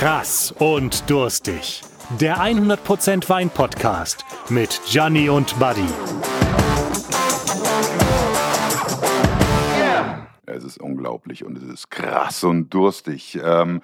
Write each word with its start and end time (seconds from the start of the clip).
Krass 0.00 0.54
und 0.58 1.10
durstig. 1.10 1.82
Der 2.18 2.38
100% 2.38 3.28
Wein 3.28 3.50
Podcast 3.50 4.24
mit 4.48 4.80
Gianni 4.86 5.28
und 5.28 5.58
Buddy. 5.58 5.84
Es 10.46 10.64
ist 10.64 10.80
unglaublich 10.80 11.44
und 11.44 11.58
es 11.58 11.64
ist 11.64 11.90
krass 11.90 12.44
und 12.44 12.70
durstig. 12.70 13.38
Ähm, 13.44 13.82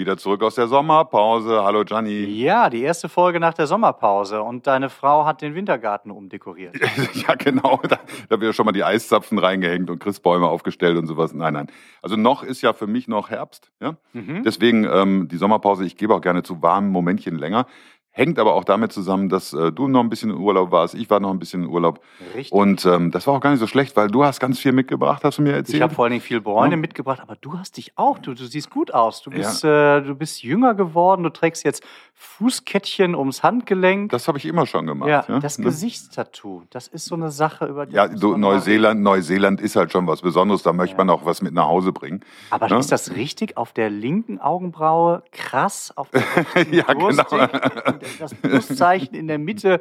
wieder 0.00 0.16
zurück 0.16 0.42
aus 0.42 0.54
der 0.54 0.66
Sommerpause. 0.66 1.62
Hallo 1.62 1.84
Gianni. 1.84 2.24
Ja, 2.24 2.70
die 2.70 2.80
erste 2.80 3.10
Folge 3.10 3.38
nach 3.38 3.52
der 3.52 3.66
Sommerpause 3.66 4.42
und 4.42 4.66
deine 4.66 4.88
Frau 4.88 5.26
hat 5.26 5.42
den 5.42 5.54
Wintergarten 5.54 6.10
umdekoriert. 6.10 6.74
ja, 7.28 7.34
genau. 7.34 7.78
Da, 7.82 7.98
da 8.28 8.34
haben 8.34 8.40
wir 8.40 8.54
schon 8.54 8.64
mal 8.64 8.72
die 8.72 8.82
Eiszapfen 8.82 9.38
reingehängt 9.38 9.90
und 9.90 9.98
Christbäume 9.98 10.48
aufgestellt 10.48 10.96
und 10.96 11.06
sowas. 11.06 11.34
Nein, 11.34 11.52
nein. 11.52 11.66
Also 12.00 12.16
noch 12.16 12.42
ist 12.42 12.62
ja 12.62 12.72
für 12.72 12.86
mich 12.86 13.08
noch 13.08 13.28
Herbst. 13.28 13.70
Ja? 13.80 13.96
Mhm. 14.14 14.42
Deswegen 14.42 14.84
ähm, 14.84 15.28
die 15.28 15.36
Sommerpause. 15.36 15.84
Ich 15.84 15.98
gebe 15.98 16.14
auch 16.14 16.22
gerne 16.22 16.42
zu 16.42 16.62
warmen 16.62 16.90
Momentchen 16.90 17.36
länger. 17.36 17.66
Hängt 18.12 18.40
aber 18.40 18.54
auch 18.54 18.64
damit 18.64 18.92
zusammen, 18.92 19.28
dass 19.28 19.52
äh, 19.52 19.70
du 19.70 19.86
noch 19.86 20.00
ein 20.00 20.08
bisschen 20.10 20.30
in 20.30 20.36
Urlaub 20.36 20.72
warst. 20.72 20.94
Ich 20.94 21.08
war 21.10 21.20
noch 21.20 21.30
ein 21.30 21.38
bisschen 21.38 21.62
in 21.62 21.68
Urlaub. 21.68 22.00
Richtig. 22.34 22.52
Und 22.52 22.84
ähm, 22.84 23.12
das 23.12 23.26
war 23.28 23.34
auch 23.34 23.40
gar 23.40 23.50
nicht 23.50 23.60
so 23.60 23.68
schlecht, 23.68 23.96
weil 23.96 24.08
du 24.08 24.24
hast 24.24 24.40
ganz 24.40 24.58
viel 24.58 24.72
mitgebracht, 24.72 25.22
hast 25.22 25.38
du 25.38 25.42
mir 25.42 25.52
erzählt. 25.52 25.76
ich 25.76 25.82
habe 25.82 25.94
vor 25.94 26.04
allen 26.04 26.10
Dingen 26.12 26.22
viel 26.22 26.40
Bräune 26.40 26.72
Ja. 26.72 26.76
mitgebracht, 26.76 27.20
aber 27.20 27.36
du 27.36 27.56
hast 27.56 27.76
dich 27.76 27.92
auch, 27.96 28.18
du, 28.18 28.34
du 28.34 28.44
siehst 28.46 28.68
gut 28.68 28.92
aus. 28.92 29.22
Du 29.22 29.30
bist, 29.30 29.62
äh, 29.64 30.00
du 30.02 30.16
bist 30.16 30.42
jünger 30.42 30.74
geworden, 30.74 31.22
du 31.22 31.30
trägst 31.30 31.64
jetzt 31.64 31.84
Fußkettchen 32.22 33.14
ums 33.14 33.42
Handgelenk. 33.42 34.10
das 34.12 34.28
habe 34.28 34.36
ich 34.36 34.44
immer 34.44 34.66
schon 34.66 34.86
gemacht. 34.86 35.08
ja, 35.08 35.24
ja? 35.26 35.38
das 35.40 35.58
Ne? 35.58 35.64
Gesichtstattoo, 35.64 36.62
das 36.68 36.86
ist 36.86 37.06
so 37.06 37.14
eine 37.14 37.30
Sache, 37.30 37.64
über 37.64 37.86
die 37.86 37.94
Ja, 37.94 38.14
so 38.14 38.36
Neuseeland, 38.36 39.00
Neuseeland 39.00 39.60
ist 39.62 39.74
halt 39.74 39.90
schon 39.90 40.06
was 40.06 40.20
Besonderes, 40.20 40.62
da 40.62 40.74
möchte 40.74 40.96
Ja. 40.96 41.04
man 41.04 41.08
auch 41.10 41.24
was 41.24 41.40
mit 41.40 41.54
nach 41.54 41.66
Hause 41.66 41.92
bringen. 41.92 42.20
Aber 42.50 42.68
Ne? 42.68 42.76
ist 42.78 42.92
das 42.92 43.14
richtig? 43.16 43.56
Auf 43.56 43.72
der 43.72 43.88
linken 43.88 44.38
Augenbraue 44.38 45.22
krass, 45.32 45.92
auf 45.96 46.10
der 46.10 46.22
Ja, 46.70 46.92
genau. 46.92 47.48
das 48.18 48.34
Pluszeichen 48.34 49.14
in 49.14 49.26
der 49.26 49.38
Mitte. 49.38 49.80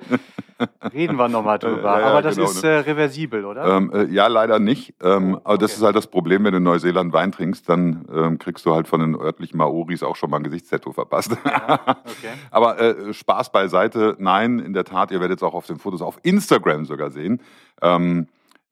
Reden 0.93 1.17
wir 1.17 1.27
nochmal 1.29 1.59
drüber. 1.59 1.83
Ja, 1.83 1.99
ja, 2.01 2.05
Aber 2.07 2.21
das 2.21 2.35
genau, 2.35 2.49
ist 2.49 2.63
äh, 2.63 2.67
reversibel, 2.79 3.45
oder? 3.45 3.65
Ähm, 3.77 3.91
äh, 3.93 4.05
ja, 4.05 4.27
leider 4.27 4.59
nicht. 4.59 4.93
Ähm, 5.01 5.39
aber 5.43 5.57
das 5.57 5.71
okay. 5.71 5.79
ist 5.79 5.85
halt 5.85 5.95
das 5.95 6.07
Problem, 6.07 6.43
wenn 6.45 6.51
du 6.51 6.57
in 6.57 6.63
Neuseeland 6.63 7.11
Wein 7.13 7.31
trinkst, 7.31 7.67
dann 7.69 8.05
ähm, 8.13 8.39
kriegst 8.39 8.65
du 8.65 8.73
halt 8.73 8.87
von 8.87 8.99
den 9.01 9.15
örtlichen 9.15 9.57
Maoris 9.57 10.03
auch 10.03 10.15
schon 10.17 10.29
mal 10.29 10.37
ein 10.37 10.43
Gesichtstattoo 10.43 10.91
verpasst. 10.93 11.31
okay. 11.31 12.28
Aber 12.51 12.79
äh, 12.79 13.13
Spaß 13.13 13.51
beiseite, 13.51 14.15
nein, 14.19 14.59
in 14.59 14.73
der 14.73 14.83
Tat, 14.85 15.11
ihr 15.11 15.19
werdet 15.19 15.39
es 15.39 15.43
auch 15.43 15.53
auf 15.53 15.67
den 15.67 15.77
Fotos 15.77 16.01
auf 16.01 16.19
Instagram 16.23 16.85
sogar 16.85 17.11
sehen. 17.11 17.41
Ähm, 17.81 18.27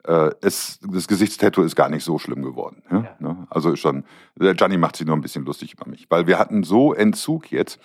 äh, 0.05 0.31
es, 0.41 0.79
das 0.81 1.07
Gesichtstattoo 1.07 1.61
ist 1.63 1.75
gar 1.75 1.89
nicht 1.89 2.03
so 2.03 2.17
schlimm 2.17 2.41
geworden. 2.41 2.81
Ja? 2.91 2.97
Ja. 2.97 3.15
Ne? 3.19 3.47
Also 3.49 3.71
ist 3.71 3.79
schon, 3.79 4.05
Gianni 4.39 4.77
macht 4.77 4.95
sich 4.95 5.05
nur 5.05 5.15
ein 5.15 5.21
bisschen 5.21 5.45
lustig 5.45 5.73
über 5.73 5.87
mich, 5.87 6.07
weil 6.09 6.27
wir 6.27 6.39
hatten 6.39 6.63
so 6.63 6.93
Entzug 6.93 7.51
jetzt 7.51 7.79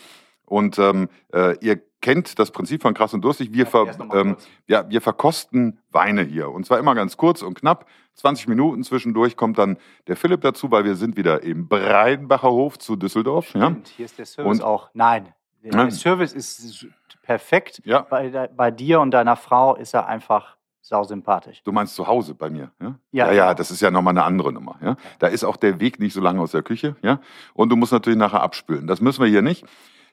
und 0.44 0.78
ähm, 0.78 1.08
äh, 1.32 1.56
ihr 1.60 1.80
kennt 2.00 2.38
das 2.38 2.50
Prinzip 2.50 2.82
von 2.82 2.94
krass 2.94 3.14
und 3.14 3.22
durstig. 3.22 3.52
Wir, 3.52 3.64
ver, 3.64 3.86
ähm, 4.12 4.36
ja, 4.66 4.88
wir 4.90 5.00
verkosten 5.00 5.78
Weine 5.90 6.22
hier 6.22 6.50
und 6.50 6.66
zwar 6.66 6.78
immer 6.78 6.94
ganz 6.94 7.16
kurz 7.16 7.42
und 7.42 7.54
knapp. 7.54 7.86
20 8.14 8.48
Minuten 8.48 8.84
zwischendurch 8.84 9.36
kommt 9.36 9.56
dann 9.56 9.78
der 10.08 10.16
Philipp 10.16 10.42
dazu, 10.42 10.70
weil 10.70 10.84
wir 10.84 10.96
sind 10.96 11.16
wieder 11.16 11.42
im 11.42 11.68
Breidenbacher 11.68 12.50
Hof 12.50 12.78
zu 12.78 12.96
Düsseldorf. 12.96 13.54
Ja? 13.54 13.70
Stimmt, 13.70 13.88
hier 13.88 14.04
ist 14.04 14.18
der 14.18 14.26
Service 14.26 14.58
Und- 14.58 14.62
auch. 14.62 14.90
Nein, 14.94 15.32
der, 15.62 15.70
der 15.70 15.90
Service 15.90 16.32
ist 16.32 16.86
perfekt. 17.22 17.82
Ja. 17.84 18.00
Bei, 18.02 18.48
bei 18.48 18.70
dir 18.70 19.00
und 19.00 19.12
deiner 19.12 19.36
Frau 19.36 19.76
ist 19.76 19.94
er 19.94 20.06
einfach 20.06 20.56
sausympathisch. 20.80 21.62
Du 21.62 21.72
meinst 21.72 21.94
zu 21.94 22.06
Hause 22.06 22.34
bei 22.34 22.50
mir, 22.50 22.72
ja? 22.80 22.94
Ja, 23.12 23.26
ja, 23.26 23.32
ja, 23.32 23.44
genau. 23.44 23.54
das 23.54 23.70
ist 23.70 23.80
ja 23.80 23.90
nochmal 23.90 24.12
eine 24.12 24.24
andere 24.24 24.52
Nummer, 24.52 24.76
ja? 24.82 24.96
Da 25.20 25.28
ist 25.28 25.44
auch 25.44 25.56
der 25.56 25.80
Weg 25.80 26.00
nicht 26.00 26.12
so 26.12 26.20
lange 26.20 26.40
aus 26.40 26.50
der 26.50 26.62
Küche, 26.62 26.96
ja? 27.02 27.20
Und 27.54 27.68
du 27.68 27.76
musst 27.76 27.92
natürlich 27.92 28.18
nachher 28.18 28.42
abspülen. 28.42 28.86
Das 28.86 29.00
müssen 29.00 29.22
wir 29.22 29.30
hier 29.30 29.42
nicht. 29.42 29.64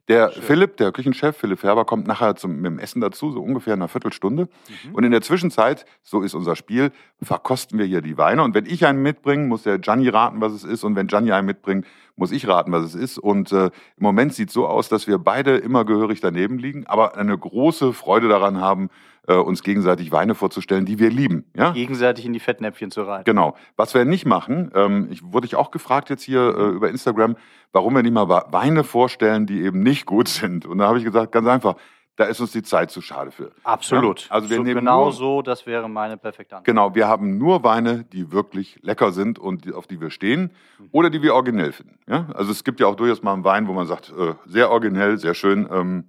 Der 0.08 0.32
Schön. 0.32 0.42
Philipp, 0.42 0.78
der 0.78 0.92
Küchenchef, 0.92 1.38
Philipp 1.38 1.60
Färber, 1.60 1.86
kommt 1.86 2.08
nachher 2.08 2.36
zum, 2.36 2.56
mit 2.56 2.66
dem 2.66 2.80
Essen 2.80 3.00
dazu, 3.00 3.32
so 3.32 3.42
ungefähr 3.42 3.76
in 3.76 3.80
einer 3.80 3.88
Viertelstunde. 3.88 4.50
Mhm. 4.86 4.96
Und 4.96 5.04
in 5.04 5.12
der 5.12 5.22
Zwischenzeit, 5.22 5.86
so 6.02 6.22
ist 6.22 6.34
unser 6.34 6.56
Spiel, 6.56 6.92
verkosten 7.22 7.78
wir 7.78 7.86
hier 7.86 8.02
die 8.02 8.18
Weine. 8.18 8.42
Und 8.42 8.56
wenn 8.56 8.66
ich 8.66 8.88
einen 8.88 9.04
mitbringe, 9.04 9.46
muss 9.46 9.64
der 9.64 9.78
Gianni 9.78 10.10
raten, 10.10 10.42
was 10.42 10.54
es 10.54 10.64
ist. 10.64 10.84
Und 10.84 10.96
wenn 10.96 11.08
Gianni 11.08 11.32
einen 11.32 11.46
mitbringt, 11.46 11.86
muss 12.20 12.32
ich 12.32 12.48
raten, 12.48 12.72
was 12.72 12.84
es 12.84 12.96
ist. 12.96 13.18
Und 13.18 13.52
äh, 13.52 13.66
im 13.66 13.72
Moment 13.98 14.34
sieht 14.34 14.50
es 14.50 14.54
so 14.54 14.68
aus, 14.68 14.90
dass 14.90 15.08
wir 15.08 15.18
beide 15.18 15.58
immer 15.58 15.86
gehörig 15.86 16.22
daneben 16.22 16.60
liegen, 16.60 16.86
aber 16.86 17.18
eine 17.18 17.38
große 17.38 17.94
Freude 17.94 18.28
daran 18.28 18.60
haben, 18.60 18.90
äh, 19.28 19.36
uns 19.36 19.64
gegenseitig 19.64 20.12
Weine 20.12 20.36
vorzustellen, 20.36 20.86
die 20.86 21.00
wir 21.00 21.10
lieben. 21.10 21.46
Ja? 21.56 21.72
Gegenseitig 21.72 22.26
in 22.26 22.34
die 22.34 22.40
Fettnäpfchen 22.40 22.92
zu 22.92 23.04
reiten. 23.04 23.26
Genau. 23.26 23.56
Was 23.76 23.94
wir 23.94 24.06
nicht 24.06 24.26
machen, 24.26 24.72
ähm, 24.76 25.08
ich, 25.12 25.24
wurde 25.24 25.46
ich 25.46 25.56
auch 25.56 25.72
gefragt 25.72 26.10
jetzt 26.10 26.24
hier 26.24 26.42
äh, 26.42 26.70
über 26.70 26.90
Instagram, 26.90 27.36
warum 27.72 27.96
wir 27.96 28.04
nicht 28.04 28.14
mal 28.14 28.28
Weine 28.28 28.84
vorstellen, 28.84 29.46
die 29.46 29.62
eben 29.62 29.82
nicht 29.82 30.06
gut 30.06 30.28
sind. 30.28 30.66
Und 30.66 30.80
da 30.80 30.88
habe 30.88 30.98
ich 30.98 31.04
gesagt, 31.04 31.32
ganz 31.32 31.48
einfach, 31.48 31.76
da 32.20 32.26
ist 32.26 32.42
uns 32.42 32.52
die 32.52 32.64
Zeit 32.64 32.92
zu 32.92 33.00
schade 33.00 33.32
für. 33.32 33.52
Absolut. 33.64 34.24
Ja, 34.26 34.32
also 34.32 34.50
wir 34.50 34.58
so, 34.58 34.64
nehmen 34.64 34.82
genau 34.82 35.04
nur- 35.06 35.14
so, 35.14 35.42
das 35.42 35.66
wäre 35.66 35.88
meine 35.88 36.18
perfekte 36.18 36.58
Antwort. 36.58 36.66
Genau, 36.66 36.94
wir 36.94 37.08
haben 37.08 37.38
nur 37.38 37.64
Weine, 37.64 38.04
die 38.12 38.34
wirklich 38.34 38.78
lecker 38.82 39.14
sind 39.14 39.40
und 39.40 39.64
die, 39.64 39.72
auf 39.72 39.88
die 39.88 40.02
wir 40.02 40.10
stehen 40.10 40.52
oder 40.92 41.10
die 41.10 41.22
wir 41.22 41.34
originell 41.34 41.72
finden. 41.72 41.98
Ja? 42.08 42.28
Also 42.34 42.52
es 42.52 42.66
gibt 42.66 42.82
ja 42.82 42.88
auch 42.88 42.96
durchaus 42.96 43.24
mal 43.24 43.32
einen 43.32 43.46
Wein, 43.46 43.70
wo 43.70 43.74
man 43.74 43.88
sagt, 43.88 44.10
äh, 44.18 44.34
sehr 44.46 44.70
originell, 44.70 45.18
sehr 45.18 45.34
schön. 45.34 45.66
Ähm, 45.72 46.04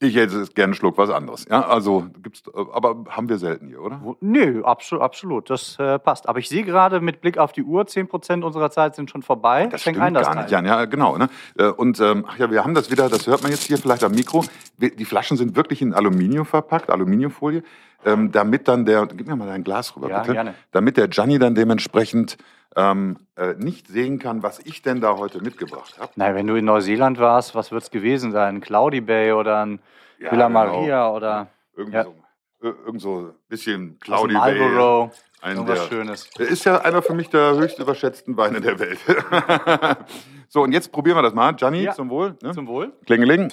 ich 0.00 0.16
hätte 0.16 0.36
jetzt 0.38 0.54
gerne 0.54 0.70
einen 0.70 0.74
Schluck 0.74 0.98
was 0.98 1.08
anderes. 1.08 1.46
Ja, 1.48 1.66
also 1.66 2.06
gibt's, 2.22 2.42
aber 2.54 3.04
haben 3.08 3.28
wir 3.28 3.38
selten 3.38 3.68
hier, 3.68 3.80
oder? 3.80 4.00
Nö, 4.20 4.62
absolut, 4.64 5.02
absolut, 5.02 5.48
das 5.50 5.78
äh, 5.78 5.98
passt. 5.98 6.28
Aber 6.28 6.38
ich 6.38 6.48
sehe 6.48 6.62
gerade 6.64 7.00
mit 7.00 7.20
Blick 7.20 7.38
auf 7.38 7.52
die 7.52 7.62
Uhr, 7.62 7.82
10% 7.84 8.42
unserer 8.42 8.70
Zeit 8.70 8.94
sind 8.96 9.10
schon 9.10 9.22
vorbei. 9.22 9.68
Das 9.70 9.82
Schenk 9.82 9.96
stimmt 9.96 10.06
ein, 10.06 10.14
das 10.14 10.26
gar 10.26 10.34
Teil. 10.34 10.42
nicht, 10.44 10.50
Jan. 10.52 10.66
Ja, 10.66 10.84
genau. 10.84 11.16
Ne? 11.16 11.28
Äh, 11.58 11.68
Und 11.68 12.00
ähm, 12.00 12.24
ach 12.28 12.36
ja, 12.38 12.50
wir 12.50 12.64
haben 12.64 12.74
das 12.74 12.90
wieder, 12.90 13.08
das 13.08 13.26
hört 13.26 13.42
man 13.42 13.50
jetzt 13.52 13.62
hier 13.64 13.78
vielleicht 13.78 14.04
am 14.04 14.12
Mikro. 14.12 14.44
Die 14.78 15.04
Flaschen 15.04 15.36
sind 15.36 15.56
wirklich 15.56 15.80
in 15.80 15.94
Aluminium 15.94 16.44
verpackt, 16.44 16.90
Aluminiumfolie, 16.90 17.62
ähm, 18.04 18.32
damit 18.32 18.68
dann 18.68 18.84
der, 18.84 19.06
gib 19.06 19.26
mir 19.26 19.36
mal 19.36 19.46
dein 19.46 19.64
Glas 19.64 19.96
rüber, 19.96 20.10
Ja, 20.10 20.20
bitte. 20.20 20.32
gerne. 20.32 20.54
Damit 20.72 20.96
der 20.96 21.08
Gianni 21.08 21.38
dann 21.38 21.54
dementsprechend 21.54 22.36
ähm, 22.76 23.18
äh, 23.36 23.54
nicht 23.54 23.86
sehen 23.88 24.18
kann, 24.18 24.42
was 24.42 24.58
ich 24.60 24.82
denn 24.82 25.00
da 25.00 25.16
heute 25.16 25.40
mitgebracht 25.42 25.98
habe. 25.98 26.12
Na, 26.16 26.34
wenn 26.34 26.46
du 26.46 26.54
in 26.56 26.64
Neuseeland 26.64 27.18
warst, 27.18 27.54
was 27.54 27.70
wird 27.72 27.82
es 27.84 27.90
gewesen 27.90 28.32
sein? 28.32 28.56
Ein 28.56 28.60
Cloudy 28.60 29.00
Bay 29.00 29.32
oder 29.32 29.64
ein 29.64 29.80
Ja, 30.18 30.32
Villa 30.32 30.48
genau. 30.48 30.58
Maria 30.66 31.10
oder 31.10 31.48
Irgendwie 31.76 31.96
Ja. 31.96 32.04
so, 32.04 32.14
äh, 32.62 32.66
irgend 32.86 33.00
so 33.00 33.18
ein 33.18 33.34
bisschen 33.48 33.98
Cloudy 34.00 34.34
Bay. 34.34 34.58
Marlboro? 34.58 35.10
Ein 35.42 35.56
Irgendwas 35.56 35.80
der- 35.88 35.96
Schönes. 35.96 36.30
Der 36.38 36.48
ist 36.48 36.64
ja 36.64 36.78
einer 36.80 37.02
für 37.02 37.14
mich 37.14 37.28
der 37.28 37.54
höchst 37.56 37.78
überschätzten 37.78 38.36
Weine 38.36 38.60
der 38.60 38.78
Welt. 38.78 38.98
so, 40.48 40.62
und 40.62 40.72
jetzt 40.72 40.90
probieren 40.90 41.16
wir 41.18 41.22
das 41.22 41.34
mal. 41.34 41.52
Gianni, 41.54 41.82
Ja. 41.82 41.92
zum 41.92 42.08
Wohl. 42.10 42.36
Ne? 42.42 42.52
Zum 42.52 42.66
Wohl. 42.66 42.92
Klingeling. 43.06 43.52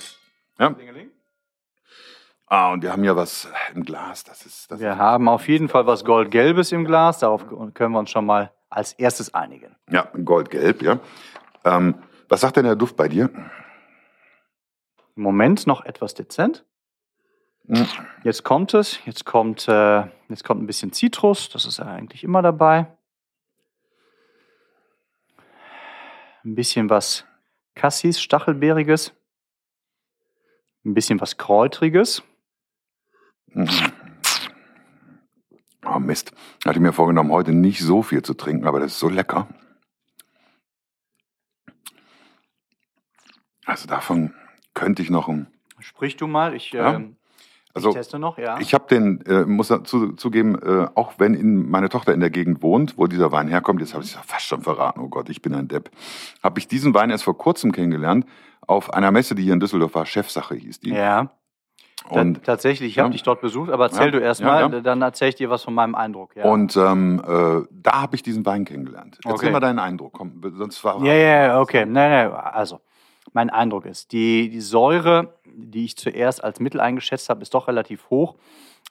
Ja. 0.60 0.70
Klingeling. 0.72 1.10
Ah, 2.48 2.72
und 2.74 2.84
wir 2.84 2.92
haben 2.92 3.04
ja 3.04 3.16
was 3.16 3.48
im 3.74 3.84
Glas. 3.84 4.24
Das 4.24 4.46
ist, 4.46 4.70
das 4.72 4.80
Wir 4.80 4.92
ist, 4.92 4.98
haben 4.98 5.28
auf 5.30 5.48
jeden 5.48 5.70
Fall 5.70 5.86
was 5.88 6.04
Goldgelbes 6.04 6.72
im 6.74 6.86
Glas. 6.86 7.20
Darauf 7.20 7.46
können 7.74 7.94
wir 7.94 8.00
uns 8.00 8.10
schon 8.12 8.26
mal 8.26 8.52
als 8.72 8.94
erstes 8.94 9.34
einigen. 9.34 9.76
ja, 9.90 10.10
goldgelb, 10.24 10.82
ja. 10.82 11.00
Ähm, 11.64 11.96
was 12.30 12.42
sagt 12.42 12.58
denn 12.58 12.66
der 12.66 12.76
Duft 12.76 12.96
bei 12.96 13.08
dir? 13.08 13.30
Im 15.16 15.24
Moment 15.24 15.68
noch 15.68 15.86
etwas 15.86 16.14
dezent. 16.14 16.66
Hm. 17.68 17.86
Jetzt 18.24 18.44
kommt 18.44 18.74
es. 18.74 19.00
Jetzt 19.06 19.26
kommt, 19.26 19.68
äh, 19.68 20.04
jetzt 20.30 20.44
kommt 20.44 20.64
ein 20.64 20.68
bisschen 20.68 20.94
Zitrus. 20.94 21.50
Das 21.50 21.66
ist 21.66 21.78
ja 21.78 21.86
eigentlich 21.86 22.24
immer 22.24 22.42
dabei. 22.42 22.88
Ein 26.44 26.56
bisschen 26.56 26.90
was 26.90 27.26
Cassis, 27.76 28.20
Stachelbeeriges. 28.22 29.14
Ein 30.86 30.94
bisschen 30.94 31.22
was 31.22 31.38
Kräutriges. 31.38 32.24
Oh 35.94 36.00
Mist. 36.00 36.32
Hatte 36.66 36.78
ich 36.78 36.82
mir 36.82 36.94
vorgenommen, 36.94 37.32
heute 37.32 37.52
nicht 37.54 37.82
so 37.82 38.02
viel 38.02 38.22
zu 38.22 38.34
trinken, 38.34 38.66
aber 38.68 38.80
das 38.80 38.94
ist 38.94 39.00
so 39.00 39.10
lecker. 39.10 39.48
Also 43.66 43.88
davon 43.88 44.34
könnte 44.74 45.02
ich 45.02 45.10
noch 45.10 45.28
ein. 45.28 45.48
Sprich 45.80 46.18
du 46.18 46.28
mal. 46.28 46.56
Ich, 46.56 46.72
Ja. 46.72 46.94
ähm, 46.94 47.16
Also 47.74 47.90
ich 47.90 47.96
teste 47.96 48.20
noch, 48.20 48.38
ja. 48.38 48.60
ich 48.60 48.74
habe 48.74 48.86
den, 48.90 49.22
äh, 49.26 49.46
muss 49.46 49.70
dazu 49.70 50.12
zugeben, 50.14 50.56
äh, 50.62 50.88
auch 50.96 51.14
wenn 51.20 51.34
in, 51.34 51.70
meine 51.70 51.88
Tochter 51.90 52.14
in 52.14 52.20
der 52.20 52.30
Gegend 52.30 52.62
wohnt, 52.62 52.98
wo 52.98 53.08
dieser 53.08 53.32
Wein 53.32 53.48
herkommt, 53.48 53.80
jetzt 53.80 53.94
habe 53.94 54.04
ich 54.04 54.14
es 54.14 54.20
fast 54.20 54.46
schon 54.46 54.62
verraten, 54.62 55.00
oh 55.00 55.08
Gott, 55.08 55.30
ich 55.30 55.42
bin 55.42 55.56
ein 55.56 55.70
Depp, 55.70 55.90
habe 56.44 56.60
ich 56.60 56.68
diesen 56.68 56.94
Wein 56.94 57.10
erst 57.12 57.24
vor 57.24 57.38
kurzem 57.38 57.72
kennengelernt, 57.72 58.26
auf 58.68 58.94
einer 58.94 59.12
Messe, 59.12 59.36
die 59.36 59.44
hier 59.44 59.54
in 59.54 59.62
Düsseldorf 59.62 59.96
war, 59.96 60.06
Chefsache 60.06 60.56
hieß 60.56 60.82
die. 60.82 60.90
ja. 60.92 61.32
Und 62.10 62.36
Ta- 62.36 62.42
tatsächlich, 62.54 62.92
ich 62.92 63.00
habe 63.00 63.10
Ja. 63.10 63.12
dich 63.12 63.24
dort 63.24 63.42
besucht, 63.42 63.70
aber 63.72 63.86
erzähl 63.86 64.06
Ja, 64.06 64.12
du 64.12 64.20
erst 64.20 64.42
mal, 64.42 64.60
ja. 64.72 64.82
dann 64.82 65.02
erzähle 65.02 65.30
ich 65.30 65.36
dir 65.36 65.50
was 65.50 65.64
von 65.64 65.74
meinem 65.74 65.96
Eindruck. 65.96 66.36
Und 66.36 66.76
ähm, 66.76 67.22
äh, 67.26 67.62
da 67.72 68.02
habe 68.02 68.16
ich 68.16 68.24
diesen 68.24 68.46
Wein 68.46 68.66
kennengelernt. 68.66 69.18
Erzähl 69.24 69.34
Okay. 69.34 69.52
mal 69.52 69.60
deinen 69.60 69.80
Eindruck. 69.80 70.14
Komm, 70.14 70.42
sonst 70.56 70.84
war 70.84 70.98
Ja, 71.04 71.14
ja, 71.14 71.46
ja, 71.48 71.60
okay. 71.62 71.86
Nein, 71.86 72.10
nein, 72.12 72.32
also, 72.32 72.82
mein 73.34 73.50
Eindruck 73.50 73.86
ist, 73.86 74.12
die, 74.12 74.50
die 74.50 74.62
Säure, 74.62 75.36
die 75.46 75.86
ich 75.86 75.96
zuerst 75.98 76.44
als 76.44 76.60
Mittel 76.60 76.80
eingeschätzt 76.82 77.30
habe, 77.30 77.42
ist 77.44 77.54
doch 77.54 77.68
relativ 77.68 78.10
hoch. 78.10 78.36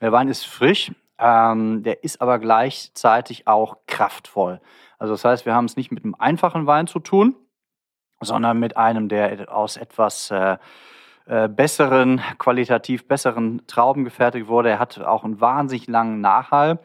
Der 0.01 0.13
Wein 0.13 0.29
ist 0.29 0.45
frisch, 0.47 0.93
ähm, 1.19 1.83
der 1.83 2.05
ist 2.05 2.21
aber 2.23 2.39
gleichzeitig 2.39 3.47
auch 3.47 3.79
kraftvoll. 3.87 4.61
Also 4.99 5.15
das 5.15 5.25
heißt, 5.25 5.47
wir 5.47 5.55
haben 5.55 5.65
es 5.67 5.77
nicht 5.77 5.91
mit 5.91 6.05
einem 6.05 6.15
einfachen 6.19 6.67
Wein 6.67 6.87
zu 6.87 7.01
tun. 7.01 7.35
sondern 8.23 8.59
mit 8.61 8.77
einem, 8.77 9.09
der 9.09 9.51
aus 9.51 9.79
etwas 9.79 10.31
äh, 10.31 10.59
äh, 11.27 11.49
besseren, 11.49 12.21
qualitativ 12.39 13.07
besseren 13.07 13.63
Trauben 13.67 14.05
gefertigt 14.05 14.49
wurde. 14.49 14.71
Er 14.71 14.79
hat 14.79 15.01
auch 15.01 15.25
einen 15.25 15.41
wahnsinnig 15.41 15.87
langen 15.87 16.21
Nachhall. 16.21 16.79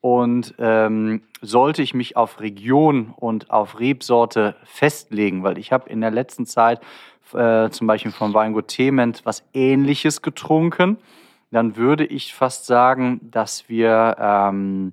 Und 0.00 0.54
ähm, 0.58 1.22
sollte 1.40 1.82
ich 1.82 1.92
mich 1.92 2.16
auf 2.16 2.40
Region 2.40 3.12
und 3.16 3.50
auf 3.50 3.80
Rebsorte 3.80 4.54
festlegen, 4.62 5.42
weil 5.42 5.58
ich 5.58 5.72
habe 5.72 5.90
in 5.90 6.00
der 6.00 6.12
letzten 6.12 6.46
Zeit 6.46 6.80
äh, 7.34 7.68
zum 7.70 7.86
Beispiel 7.86 8.12
von 8.12 8.32
Weingut 8.32 8.68
Thement 8.68 9.22
was 9.24 9.44
Ähnliches 9.52 10.22
getrunken, 10.22 10.98
dann 11.50 11.76
würde 11.76 12.04
ich 12.04 12.34
fast 12.34 12.66
sagen, 12.66 13.20
dass 13.22 13.68
wir 13.68 14.16
ähm, 14.20 14.92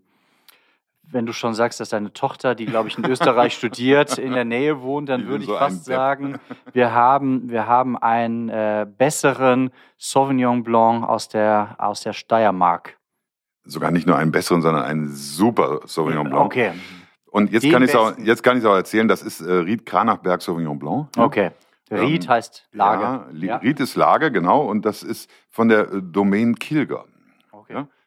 wenn 1.16 1.26
du 1.26 1.34
schon 1.34 1.56
sagst, 1.56 1.80
dass 1.80 1.90
deine 1.90 2.14
Tochter, 2.14 2.54
die 2.54 2.66
glaube 2.66 2.90
ich 2.90 2.98
in 2.98 3.06
Österreich 3.06 3.54
studiert, 3.58 4.20
in 4.20 4.34
der 4.34 4.46
Nähe 4.46 4.82
wohnt, 4.82 5.10
dann 5.10 5.28
würde 5.28 5.46
ich 5.46 5.50
so 5.50 5.58
fast 5.58 5.86
sagen, 5.86 6.38
wir 6.74 6.94
haben, 6.94 7.50
wir 7.50 7.66
haben 7.68 7.98
einen 7.98 8.50
äh, 8.50 8.86
besseren 8.86 9.72
Sauvignon 9.98 10.64
Blanc 10.64 11.08
aus 11.08 11.30
der, 11.30 11.76
aus 11.80 12.02
der 12.02 12.14
Steiermark. 12.14 12.98
Sogar 13.64 13.90
nicht 13.92 14.06
nur 14.06 14.18
einen 14.18 14.32
besseren, 14.32 14.62
sondern 14.62 14.84
einen 14.84 15.16
super 15.16 15.80
Sauvignon 15.86 16.30
Blanc. 16.30 16.46
Okay. 16.46 16.74
Und 17.32 17.52
jetzt 17.52 17.70
kann, 17.70 17.82
ich 17.82 17.96
auch, 17.96 18.18
jetzt 18.18 18.44
kann 18.44 18.58
ich 18.58 18.64
es 18.64 18.70
auch 18.70 18.76
erzählen, 18.76 19.08
das 19.08 19.22
ist 19.22 19.42
äh, 19.42 19.52
Ried 19.52 19.86
Kranachberg 19.86 20.42
Sauvignon 20.42 20.78
Blanc. 20.78 21.08
Ja. 21.16 21.24
Okay. 21.24 21.52
Ried 21.90 22.26
ähm, 22.26 22.30
heißt 22.30 22.68
Lage. 22.74 23.04
Ja, 23.04 23.46
ja, 23.46 23.56
Ried 23.58 23.80
ist 23.80 23.96
Lage, 23.96 24.32
genau. 24.32 24.66
Und 24.66 24.86
das 24.86 25.02
ist 25.02 25.30
von 25.50 25.70
der 25.70 25.92
äh, 25.92 26.02
Domain 26.02 26.56
Kilger. 26.56 27.06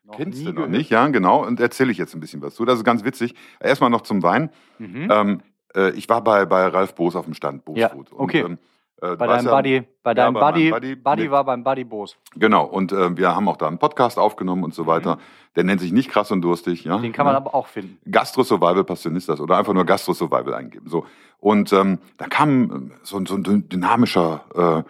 Okay. 0.08 0.22
Ja? 0.22 0.24
Noch 0.24 0.32
Kennst 0.32 0.46
du 0.46 0.52
noch 0.52 0.68
nicht? 0.68 0.90
Ja, 0.90 1.06
genau. 1.08 1.44
Und 1.44 1.60
erzähle 1.60 1.92
ich 1.92 1.98
jetzt 1.98 2.14
ein 2.14 2.20
bisschen 2.20 2.42
was 2.42 2.54
zu. 2.54 2.64
Das 2.64 2.78
ist 2.78 2.84
ganz 2.84 3.04
witzig. 3.04 3.34
Erstmal 3.60 3.90
noch 3.90 4.02
zum 4.02 4.22
Wein. 4.22 4.50
Mhm. 4.78 5.08
Ähm, 5.10 5.40
äh, 5.74 5.90
ich 5.90 6.08
war 6.08 6.22
bei, 6.22 6.46
bei 6.46 6.66
Ralf 6.66 6.94
Boos 6.94 7.16
auf 7.16 7.24
dem 7.24 7.34
Stand, 7.34 7.64
Boos 7.64 7.78
ja, 7.78 7.88
Food. 7.90 8.08
Okay. 8.12 8.42
Und, 8.42 8.52
ähm, 8.52 8.58
äh, 9.00 9.16
bei 9.16 9.26
deinem 9.26 9.46
ja, 9.46 9.54
Buddy, 9.54 9.82
bei 10.02 10.14
deinem 10.14 10.34
ja, 10.34 10.50
Buddy, 10.50 10.70
Buddy, 10.70 10.96
Buddy 10.96 11.30
war 11.30 11.44
beim 11.44 11.62
Buddy 11.62 11.84
Boos. 11.84 12.16
Genau, 12.34 12.64
und 12.64 12.90
äh, 12.90 13.16
wir 13.16 13.34
haben 13.34 13.48
auch 13.48 13.56
da 13.56 13.68
einen 13.68 13.78
Podcast 13.78 14.18
aufgenommen 14.18 14.64
und 14.64 14.74
so 14.74 14.84
mhm. 14.84 14.88
weiter. 14.88 15.16
Mhm. 15.16 15.20
Der 15.56 15.64
nennt 15.64 15.80
sich 15.80 15.92
nicht 15.92 16.10
krass 16.10 16.30
und 16.30 16.42
durstig. 16.42 16.84
Ja? 16.84 16.98
Den 16.98 17.12
kann 17.12 17.26
man 17.26 17.36
aber 17.36 17.54
auch 17.54 17.66
finden. 17.66 17.98
Gastro 18.10 18.42
Survival 18.42 18.84
Passionistas 18.84 19.40
oder 19.40 19.58
einfach 19.58 19.72
nur 19.72 19.84
Gastro 19.84 20.14
Survival 20.14 20.54
eingeben. 20.54 20.88
So. 20.88 21.06
Und 21.38 21.72
ähm, 21.72 21.98
da 22.16 22.26
kam 22.26 22.92
so, 23.02 23.24
so 23.24 23.34
ein 23.36 23.68
dynamischer 23.68 24.84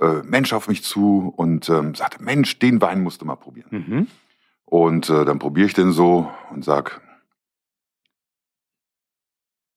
äh, 0.00 0.04
äh, 0.04 0.22
Mensch 0.24 0.52
auf 0.52 0.68
mich 0.68 0.82
zu 0.82 1.32
und 1.36 1.68
ähm, 1.68 1.94
sagte, 1.94 2.22
Mensch, 2.22 2.58
den 2.58 2.80
Wein 2.80 3.02
musst 3.02 3.22
du 3.22 3.26
mal 3.26 3.36
probieren. 3.36 3.68
Mhm. 3.70 4.06
Und 4.66 5.10
äh, 5.10 5.24
dann 5.24 5.38
probiere 5.38 5.66
ich 5.66 5.74
den 5.74 5.92
so 5.92 6.30
und 6.50 6.64
sag, 6.64 7.00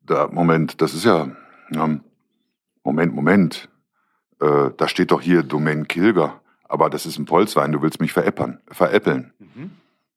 da, 0.01 0.27
Moment, 0.27 0.81
das 0.81 0.93
ist 0.93 1.05
ja, 1.05 1.27
ähm, 1.71 2.01
Moment, 2.83 3.13
Moment, 3.13 3.69
äh, 4.39 4.71
da 4.75 4.87
steht 4.87 5.11
doch 5.11 5.21
hier 5.21 5.43
Domain 5.43 5.87
Kilger, 5.87 6.41
aber 6.63 6.89
das 6.89 7.05
ist 7.05 7.17
ein 7.17 7.25
Polzwein, 7.25 7.71
du 7.71 7.81
willst 7.81 7.99
mich 7.99 8.13
veräppern, 8.13 8.61
veräppeln. 8.69 9.33
Mhm. 9.39 9.71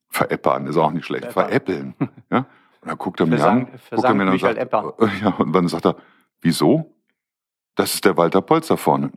Veräppern 0.08 0.66
ist 0.66 0.76
auch 0.76 0.90
nicht 0.92 1.06
schlecht, 1.06 1.32
veräppeln. 1.32 1.94
ja? 2.30 2.46
Und 2.80 2.88
dann 2.88 2.98
guckt 2.98 3.20
er 3.20 3.26
mich 3.26 3.42
an, 3.42 3.66
guckt 3.90 4.04
er 4.04 4.14
mir 4.14 4.22
an 4.22 4.28
und 4.30 4.40
sagt, 4.40 4.72
ja, 5.22 5.28
und 5.38 5.52
dann 5.52 5.68
sagt 5.68 5.84
er, 5.86 5.96
wieso? 6.40 6.94
Das 7.74 7.94
ist 7.94 8.04
der 8.04 8.16
Walter 8.16 8.42
Polz 8.42 8.68
da 8.68 8.76
vorne. 8.76 9.12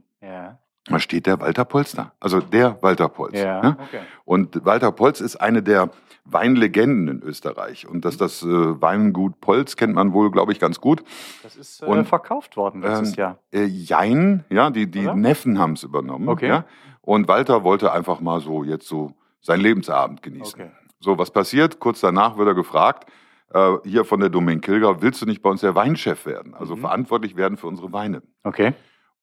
Da 0.85 0.99
steht 0.99 1.27
der 1.27 1.39
Walter 1.39 1.63
Polster, 1.63 2.11
also 2.19 2.41
der 2.41 2.77
Walter 2.81 3.07
Polz. 3.07 3.39
Ja, 3.39 3.61
ne? 3.61 3.77
okay. 3.79 4.01
Und 4.25 4.65
Walter 4.65 4.91
Polz 4.91 5.21
ist 5.21 5.37
eine 5.37 5.63
der 5.63 5.89
Weinlegenden 6.25 7.07
in 7.07 7.23
Österreich. 7.23 7.87
Und 7.87 8.05
dass 8.05 8.17
das 8.17 8.43
äh, 8.43 8.47
Weingut 8.47 9.39
Polz 9.41 9.75
kennt 9.75 9.93
man 9.93 10.13
wohl, 10.13 10.31
glaube 10.31 10.51
ich, 10.51 10.59
ganz 10.59 10.79
gut. 10.79 11.03
Das 11.41 11.55
ist 11.55 11.81
äh, 11.81 11.85
und, 11.85 12.05
verkauft 12.05 12.57
worden 12.57 12.81
letztes 12.81 13.11
ähm, 13.11 13.15
Jahr. 13.15 13.39
Äh, 13.51 13.65
Jein, 13.65 14.43
ja, 14.49 14.69
die, 14.69 14.89
die 14.89 15.07
Neffen 15.07 15.59
haben 15.59 15.73
es 15.73 15.83
übernommen. 15.83 16.27
Okay. 16.29 16.47
Ja? 16.47 16.65
Und 17.01 17.27
Walter 17.27 17.63
wollte 17.63 17.91
einfach 17.91 18.21
mal 18.21 18.39
so 18.39 18.63
jetzt 18.63 18.87
so 18.87 19.13
seinen 19.41 19.61
Lebensabend 19.61 20.21
genießen. 20.21 20.61
Okay. 20.61 20.71
So, 20.99 21.17
was 21.17 21.31
passiert? 21.31 21.79
Kurz 21.79 21.99
danach 21.99 22.37
wird 22.37 22.47
er 22.47 22.55
gefragt, 22.55 23.09
äh, 23.53 23.73
hier 23.83 24.05
von 24.05 24.21
der 24.21 24.29
Domain 24.29 24.61
Kilger, 24.61 25.01
willst 25.01 25.21
du 25.21 25.25
nicht 25.25 25.41
bei 25.41 25.49
uns 25.49 25.59
der 25.59 25.75
Weinchef 25.75 26.25
werden? 26.25 26.53
Also 26.53 26.77
mhm. 26.77 26.81
verantwortlich 26.81 27.35
werden 27.35 27.57
für 27.57 27.67
unsere 27.67 27.91
Weine. 27.91 28.21
Okay. 28.43 28.73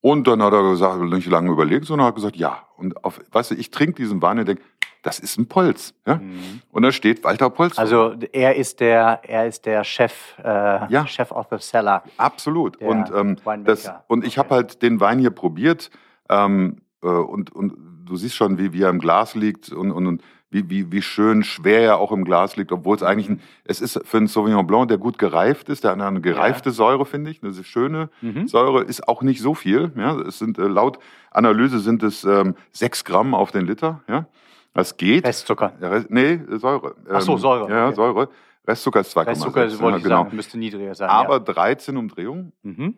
Und 0.01 0.27
dann 0.27 0.43
hat 0.43 0.53
er 0.53 0.63
gesagt, 0.63 1.01
nicht 1.01 1.29
lange 1.29 1.51
überlegt, 1.51 1.87
sondern 1.87 2.07
hat 2.07 2.15
gesagt, 2.15 2.37
ja. 2.37 2.59
Und 2.77 3.05
auf, 3.05 3.21
weißt 3.33 3.51
du, 3.51 3.55
ich 3.57 3.71
trinke 3.71 3.95
diesen 3.95 4.23
Wein 4.23 4.39
und 4.39 4.49
denke, 4.49 4.63
das 5.03 5.19
ist 5.19 5.39
ein 5.39 5.47
Polz. 5.47 5.95
Ja? 6.07 6.17
Mhm. 6.17 6.61
Und 6.71 6.83
da 6.83 6.93
steht 6.93 7.25
Walter 7.25 7.51
Polz. 7.51 7.79
Also 7.79 8.15
er 8.33 8.57
ist 8.57 8.81
der, 8.81 9.21
er 9.23 9.47
ist 9.47 9.67
der 9.67 9.85
Chef, 9.85 10.39
äh, 10.43 10.93
ja. 10.93 11.07
Chef 11.07 11.31
of 11.33 11.47
the 11.51 11.59
Cellar. 11.59 12.05
Absolut. 12.17 12.77
Und, 12.79 13.11
ähm, 13.15 13.37
das, 13.65 13.91
und 14.09 14.25
ich 14.25 14.39
okay. 14.39 14.41
habe 14.41 14.55
halt 14.57 14.83
den 14.83 15.01
Wein 15.01 15.19
hier 15.19 15.31
probiert 15.31 15.91
ähm, 16.29 16.83
äh, 17.03 17.07
und, 17.07 17.55
und 17.55 17.75
du 18.05 18.17
siehst 18.17 18.35
schon, 18.35 18.59
wie, 18.59 18.73
wie 18.73 18.83
er 18.83 18.91
im 18.91 18.99
Glas 18.99 19.35
liegt 19.35 19.71
und, 19.71 19.91
und, 19.91 20.07
und 20.07 20.23
wie, 20.51 20.69
wie, 20.69 20.91
wie 20.91 21.01
schön 21.01 21.45
schwer 21.45 21.81
er 21.81 21.99
auch 21.99 22.11
im 22.11 22.25
Glas 22.25 22.57
liegt, 22.57 22.73
obwohl 22.73 22.97
es 22.97 23.03
eigentlich 23.03 23.29
ein, 23.29 23.41
es 23.65 23.81
ist 23.81 24.01
für 24.05 24.17
einen 24.17 24.27
Sauvignon 24.27 24.67
Blanc, 24.67 24.89
der 24.89 24.99
gut 24.99 25.17
gereift 25.19 25.69
ist, 25.69 25.85
der 25.85 25.93
hat 25.93 26.01
eine 26.01 26.21
gereifte 26.21 26.71
ja. 26.71 26.75
Säure, 26.75 27.07
finde 27.07 27.31
ich, 27.31 27.43
eine 27.43 27.53
schöne 27.63 28.11
mhm. 28.21 28.49
Säure, 28.49 28.83
ist 28.83 29.07
auch 29.07 29.23
nicht 29.23 29.41
so 29.41 29.55
viel. 29.55 29.93
Ja, 29.97 30.19
es 30.21 30.39
sind 30.39 30.59
äh, 30.59 30.67
laut 30.67 30.99
Analyse 31.31 31.79
sind 31.79 32.03
es 32.03 32.25
ähm, 32.25 32.57
sechs 32.73 33.05
Gramm 33.05 33.35
auf 33.35 33.53
den 33.53 33.65
Liter. 33.65 34.03
Ja, 34.09 34.27
das 34.75 34.97
geht. 34.97 35.25
Restzucker? 35.25 35.73
Ja, 35.81 36.03
nee, 36.09 36.41
Säure. 36.49 36.97
Ach 37.09 37.21
so, 37.21 37.33
ähm, 37.33 37.39
Säure. 37.39 37.71
Ja, 37.71 37.87
okay. 37.87 37.97
Säure. 37.97 38.29
Restzucker 38.67 39.01
ist 39.01 39.17
2,6. 39.17 39.27
Restzucker 39.27 39.61
wollte 39.61 39.81
ja, 39.81 39.97
ich 39.97 40.03
genau. 40.03 40.25
sagen, 40.25 40.37
müsste 40.37 40.59
niedriger 40.59 40.95
sein. 40.95 41.09
Aber 41.09 41.35
ja. 41.35 41.41
13 41.41 41.97
Umdrehungen. 41.97 42.53
Mhm. 42.63 42.95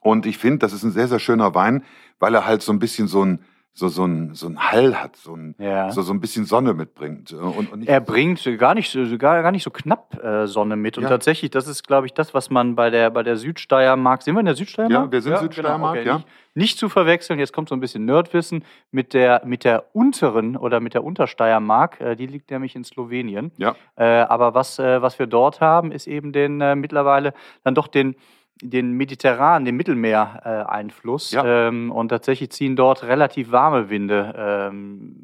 Und 0.00 0.26
ich 0.26 0.38
finde, 0.38 0.58
das 0.58 0.72
ist 0.72 0.82
ein 0.82 0.90
sehr, 0.90 1.08
sehr 1.08 1.20
schöner 1.20 1.54
Wein, 1.54 1.84
weil 2.18 2.34
er 2.34 2.44
halt 2.44 2.62
so 2.62 2.72
ein 2.72 2.80
bisschen 2.80 3.06
so 3.06 3.24
ein 3.24 3.44
so, 3.74 3.88
so, 3.88 4.04
ein, 4.04 4.34
so 4.34 4.48
ein 4.48 4.58
Hall 4.58 5.00
hat, 5.00 5.16
so 5.16 5.34
ein, 5.34 5.54
ja. 5.58 5.90
so, 5.90 6.02
so 6.02 6.12
ein 6.12 6.20
bisschen 6.20 6.44
Sonne 6.44 6.74
mitbringt. 6.74 7.32
Und, 7.32 7.72
und 7.72 7.88
er 7.88 8.00
bringt 8.00 8.44
gar 8.58 8.74
nicht, 8.74 8.90
so, 8.90 9.00
gar, 9.16 9.42
gar 9.42 9.50
nicht 9.50 9.62
so 9.62 9.70
knapp 9.70 10.22
äh, 10.22 10.46
Sonne 10.46 10.76
mit. 10.76 10.98
Und 10.98 11.04
ja. 11.04 11.08
tatsächlich, 11.08 11.50
das 11.50 11.66
ist, 11.66 11.86
glaube 11.86 12.06
ich, 12.06 12.12
das, 12.12 12.34
was 12.34 12.50
man 12.50 12.76
bei 12.76 12.90
der, 12.90 13.08
bei 13.10 13.22
der 13.22 13.36
Südsteiermark, 13.36 14.22
sind 14.22 14.34
wir 14.34 14.40
in 14.40 14.46
der 14.46 14.56
Südsteiermark? 14.56 15.06
Ja, 15.06 15.12
wir 15.12 15.22
sind 15.22 15.32
ja, 15.32 15.38
Südsteiermark, 15.38 15.94
genau, 15.94 16.00
okay. 16.00 16.08
ja. 16.08 16.16
Nicht, 16.16 16.28
nicht, 16.54 16.78
zu 16.78 16.90
verwechseln, 16.90 17.38
jetzt 17.38 17.54
kommt 17.54 17.70
so 17.70 17.74
ein 17.74 17.80
bisschen 17.80 18.04
Nerdwissen, 18.04 18.62
mit 18.90 19.14
der, 19.14 19.40
mit 19.46 19.64
der 19.64 19.86
unteren 19.94 20.54
oder 20.54 20.80
mit 20.80 20.92
der 20.92 21.02
Untersteiermark, 21.02 21.98
äh, 22.00 22.14
die 22.14 22.26
liegt 22.26 22.50
nämlich 22.50 22.76
in 22.76 22.84
Slowenien. 22.84 23.52
Ja. 23.56 23.74
Äh, 23.96 24.04
aber 24.04 24.52
was, 24.52 24.78
äh, 24.78 25.00
was 25.00 25.18
wir 25.18 25.26
dort 25.26 25.62
haben, 25.62 25.92
ist 25.92 26.06
eben 26.06 26.32
den 26.32 26.60
äh, 26.60 26.76
mittlerweile 26.76 27.32
dann 27.64 27.74
doch 27.74 27.88
den 27.88 28.16
den 28.60 28.92
mediterranen, 28.92 29.64
den 29.64 29.76
Mittelmeereinfluss. 29.76 31.32
Ja. 31.32 31.68
Ähm, 31.68 31.90
und 31.90 32.08
tatsächlich 32.08 32.50
ziehen 32.50 32.76
dort 32.76 33.02
relativ 33.02 33.50
warme 33.50 33.90
Winde 33.90 34.34
ähm, 34.36 35.16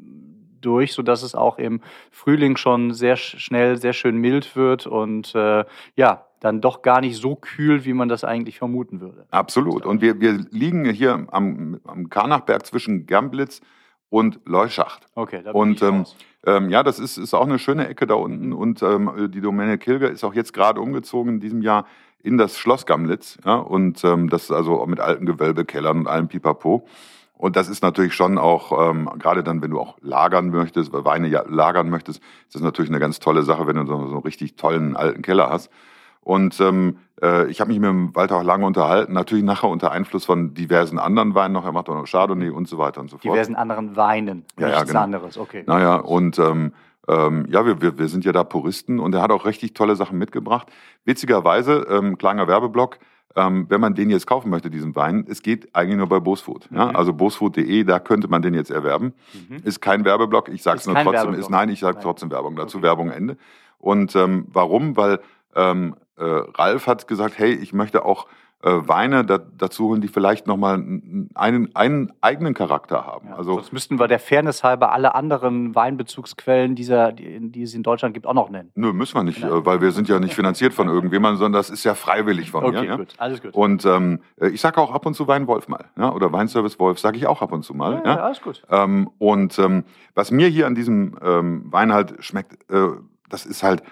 durch, 0.61 0.93
sodass 0.93 1.23
es 1.23 1.35
auch 1.35 1.57
im 1.57 1.81
Frühling 2.11 2.57
schon 2.57 2.93
sehr 2.93 3.15
schnell 3.15 3.77
sehr 3.77 3.93
schön 3.93 4.17
mild 4.17 4.55
wird 4.55 4.87
und 4.87 5.33
äh, 5.35 5.63
ja, 5.95 6.25
dann 6.39 6.61
doch 6.61 6.81
gar 6.81 7.01
nicht 7.01 7.17
so 7.17 7.35
kühl, 7.35 7.85
wie 7.85 7.93
man 7.93 8.09
das 8.09 8.23
eigentlich 8.23 8.57
vermuten 8.57 9.01
würde. 9.01 9.25
Absolut. 9.31 9.85
Und 9.85 10.01
wir, 10.01 10.19
wir 10.21 10.33
liegen 10.51 10.85
hier 10.89 11.27
am, 11.31 11.79
am 11.85 12.09
Karnachberg 12.09 12.65
zwischen 12.65 13.05
Germblitz 13.05 13.61
und 14.09 14.39
Leuschacht. 14.45 15.07
Okay, 15.15 15.41
da 15.43 15.51
bin 15.51 15.61
und, 15.61 15.81
ich 15.81 15.81
ähm, 15.81 16.05
ähm, 16.45 16.69
ja, 16.69 16.83
das 16.83 16.99
ist, 16.99 17.17
ist 17.17 17.33
auch 17.33 17.45
eine 17.45 17.59
schöne 17.59 17.87
Ecke 17.87 18.07
da 18.07 18.15
unten. 18.15 18.53
Und 18.53 18.81
ähm, 18.81 19.29
die 19.31 19.41
Domäne 19.41 19.77
Kilger 19.77 20.09
ist 20.09 20.23
auch 20.23 20.33
jetzt 20.33 20.53
gerade 20.53 20.79
umgezogen 20.79 21.35
in 21.35 21.39
diesem 21.39 21.61
Jahr 21.61 21.85
in 22.21 22.37
das 22.37 22.57
Schloss 22.57 22.85
Gamlitz. 22.85 23.37
Ja, 23.45 23.55
und 23.55 24.03
ähm, 24.03 24.29
das 24.29 24.51
also 24.51 24.85
mit 24.85 24.99
alten 24.99 25.25
Gewölbekellern 25.25 25.99
und 25.99 26.07
allem 26.07 26.27
Pipapo. 26.27 26.85
Und 27.33 27.55
das 27.55 27.69
ist 27.69 27.81
natürlich 27.81 28.13
schon 28.13 28.37
auch, 28.37 28.91
ähm, 28.91 29.09
gerade 29.17 29.43
dann, 29.43 29.61
wenn 29.61 29.71
du 29.71 29.79
auch 29.79 29.95
lagern 30.01 30.49
möchtest, 30.49 30.91
Weine 30.91 31.29
ja, 31.29 31.45
lagern 31.47 31.89
möchtest, 31.89 32.21
ist 32.47 32.55
das 32.55 32.61
natürlich 32.61 32.91
eine 32.91 32.99
ganz 32.99 33.19
tolle 33.19 33.43
Sache, 33.43 33.65
wenn 33.65 33.77
du 33.77 33.85
so, 33.85 34.07
so 34.07 34.15
einen 34.15 34.23
richtig 34.23 34.57
tollen 34.57 34.97
alten 34.97 35.21
Keller 35.21 35.49
hast. 35.49 35.71
Und 36.19 36.59
ähm, 36.59 36.97
äh, 37.21 37.49
ich 37.49 37.61
habe 37.61 37.69
mich 37.69 37.79
mit 37.79 38.13
Walter 38.13 38.37
auch 38.37 38.43
lange 38.43 38.65
unterhalten, 38.65 39.13
natürlich 39.13 39.45
nachher 39.45 39.69
unter 39.69 39.91
Einfluss 39.91 40.25
von 40.25 40.53
diversen 40.53 40.99
anderen 40.99 41.33
Weinen 41.33 41.53
noch. 41.53 41.65
Er 41.65 41.71
macht 41.71 41.87
auch 41.87 41.95
noch 41.95 42.07
Chardonnay 42.07 42.49
und 42.49 42.67
so 42.67 42.77
weiter 42.77 42.99
und 42.99 43.09
so 43.09 43.17
fort. 43.17 43.33
Diversen 43.33 43.55
anderen 43.55 43.95
Weinen, 43.95 44.45
ja, 44.59 44.67
nichts 44.67 44.81
ja, 44.81 44.85
genau. 44.85 44.99
anderes, 44.99 45.37
okay. 45.37 45.63
Naja, 45.65 45.95
und 45.95 46.37
ähm, 46.39 46.73
ähm, 47.09 47.47
ja, 47.49 47.65
wir, 47.65 47.81
wir, 47.81 47.97
wir 47.97 48.07
sind 48.07 48.23
ja 48.23 48.31
da 48.31 48.43
Puristen 48.43 48.99
und 48.99 49.15
er 49.15 49.21
hat 49.21 49.31
auch 49.31 49.45
richtig 49.45 49.73
tolle 49.73 49.95
Sachen 49.95 50.17
mitgebracht. 50.19 50.67
Witzigerweise, 51.05 51.87
ähm, 51.89 52.17
kleiner 52.19 52.47
Werbeblock, 52.47 52.99
ähm, 53.35 53.65
wenn 53.69 53.81
man 53.81 53.95
den 53.95 54.11
jetzt 54.11 54.27
kaufen 54.27 54.49
möchte, 54.49 54.69
diesen 54.69 54.95
Wein, 54.95 55.25
es 55.27 55.41
geht 55.41 55.75
eigentlich 55.75 55.97
nur 55.97 56.07
bei 56.07 56.19
Bosfood. 56.19 56.69
Mhm. 56.69 56.77
Ja? 56.77 56.89
Also 56.91 57.13
bosfood.de, 57.13 57.83
da 57.83 57.99
könnte 57.99 58.27
man 58.27 58.43
den 58.43 58.53
jetzt 58.53 58.69
erwerben. 58.69 59.13
Mhm. 59.33 59.57
Ist 59.63 59.81
kein 59.81 60.05
Werbeblock, 60.05 60.49
ich 60.49 60.61
sage 60.61 60.79
es 60.79 60.85
nur 60.85 60.95
trotzdem, 60.95 61.33
ist 61.33 61.49
nein, 61.49 61.69
ich 61.69 61.79
sage 61.79 61.99
trotzdem 62.01 62.29
Werbung 62.29 62.55
dazu, 62.55 62.77
okay. 62.77 62.87
Werbung 62.87 63.09
Ende. 63.09 63.37
Und 63.79 64.15
ähm, 64.15 64.45
warum? 64.51 64.95
Weil 64.95 65.19
ähm, 65.55 65.95
äh, 66.19 66.23
Ralf 66.53 66.87
hat 66.87 67.07
gesagt, 67.07 67.37
hey, 67.37 67.53
ich 67.53 67.73
möchte 67.73 68.05
auch 68.05 68.27
äh, 68.61 68.71
Weine 68.71 69.23
da, 69.23 69.37
dazu 69.37 69.87
holen, 69.87 70.01
die 70.01 70.09
vielleicht 70.09 70.45
nochmal 70.45 70.75
einen, 70.75 71.29
einen 71.75 72.11
eigenen 72.19 72.53
Charakter 72.53 73.05
haben. 73.05 73.29
Ja, 73.29 73.37
also 73.37 73.53
sonst 73.53 73.71
müssten 73.71 73.99
wir 73.99 74.09
der 74.09 74.19
Fairness 74.19 74.65
halber 74.65 74.91
alle 74.91 75.15
anderen 75.15 75.75
Weinbezugsquellen, 75.75 76.75
dieser, 76.75 77.13
die, 77.13 77.51
die 77.51 77.63
es 77.63 77.73
in 77.73 77.83
Deutschland 77.83 78.13
gibt, 78.13 78.27
auch 78.27 78.33
noch 78.33 78.49
nennen. 78.49 78.69
Nö, 78.75 78.91
müssen 78.91 79.15
wir 79.15 79.23
nicht, 79.23 79.39
ja. 79.39 79.65
weil 79.65 79.79
wir 79.79 79.93
sind 79.93 80.09
ja 80.09 80.19
nicht 80.19 80.33
finanziert 80.33 80.73
von 80.73 80.89
irgendjemandem, 80.89 81.39
sondern 81.39 81.57
das 81.57 81.69
ist 81.69 81.85
ja 81.85 81.95
freiwillig 81.95 82.51
von 82.51 82.65
okay, 82.65 82.81
mir. 82.81 82.97
Gut, 82.97 83.13
alles 83.17 83.41
gut. 83.41 83.53
Und 83.53 83.85
ähm, 83.85 84.19
ich 84.35 84.59
sage 84.59 84.81
auch 84.81 84.91
ab 84.91 85.05
und 85.05 85.13
zu 85.13 85.25
Weinwolf 85.25 85.69
mal, 85.69 85.85
ja, 85.97 86.11
oder 86.11 86.33
Weinservice 86.33 86.79
Wolf 86.79 86.99
sage 86.99 87.17
ich 87.17 87.27
auch 87.27 87.41
ab 87.41 87.53
und 87.53 87.63
zu 87.63 87.73
mal. 87.73 88.01
Ja, 88.03 88.15
ja. 88.15 88.23
alles 88.23 88.41
gut. 88.41 88.61
Ähm, 88.69 89.09
und 89.19 89.57
ähm, 89.57 89.85
was 90.15 90.31
mir 90.31 90.49
hier 90.49 90.67
an 90.67 90.75
diesem 90.75 91.17
ähm, 91.23 91.63
Wein 91.71 91.93
halt 91.93 92.15
schmeckt, 92.19 92.69
äh, 92.69 92.89
das 93.29 93.45
ist 93.45 93.63
halt, 93.63 93.83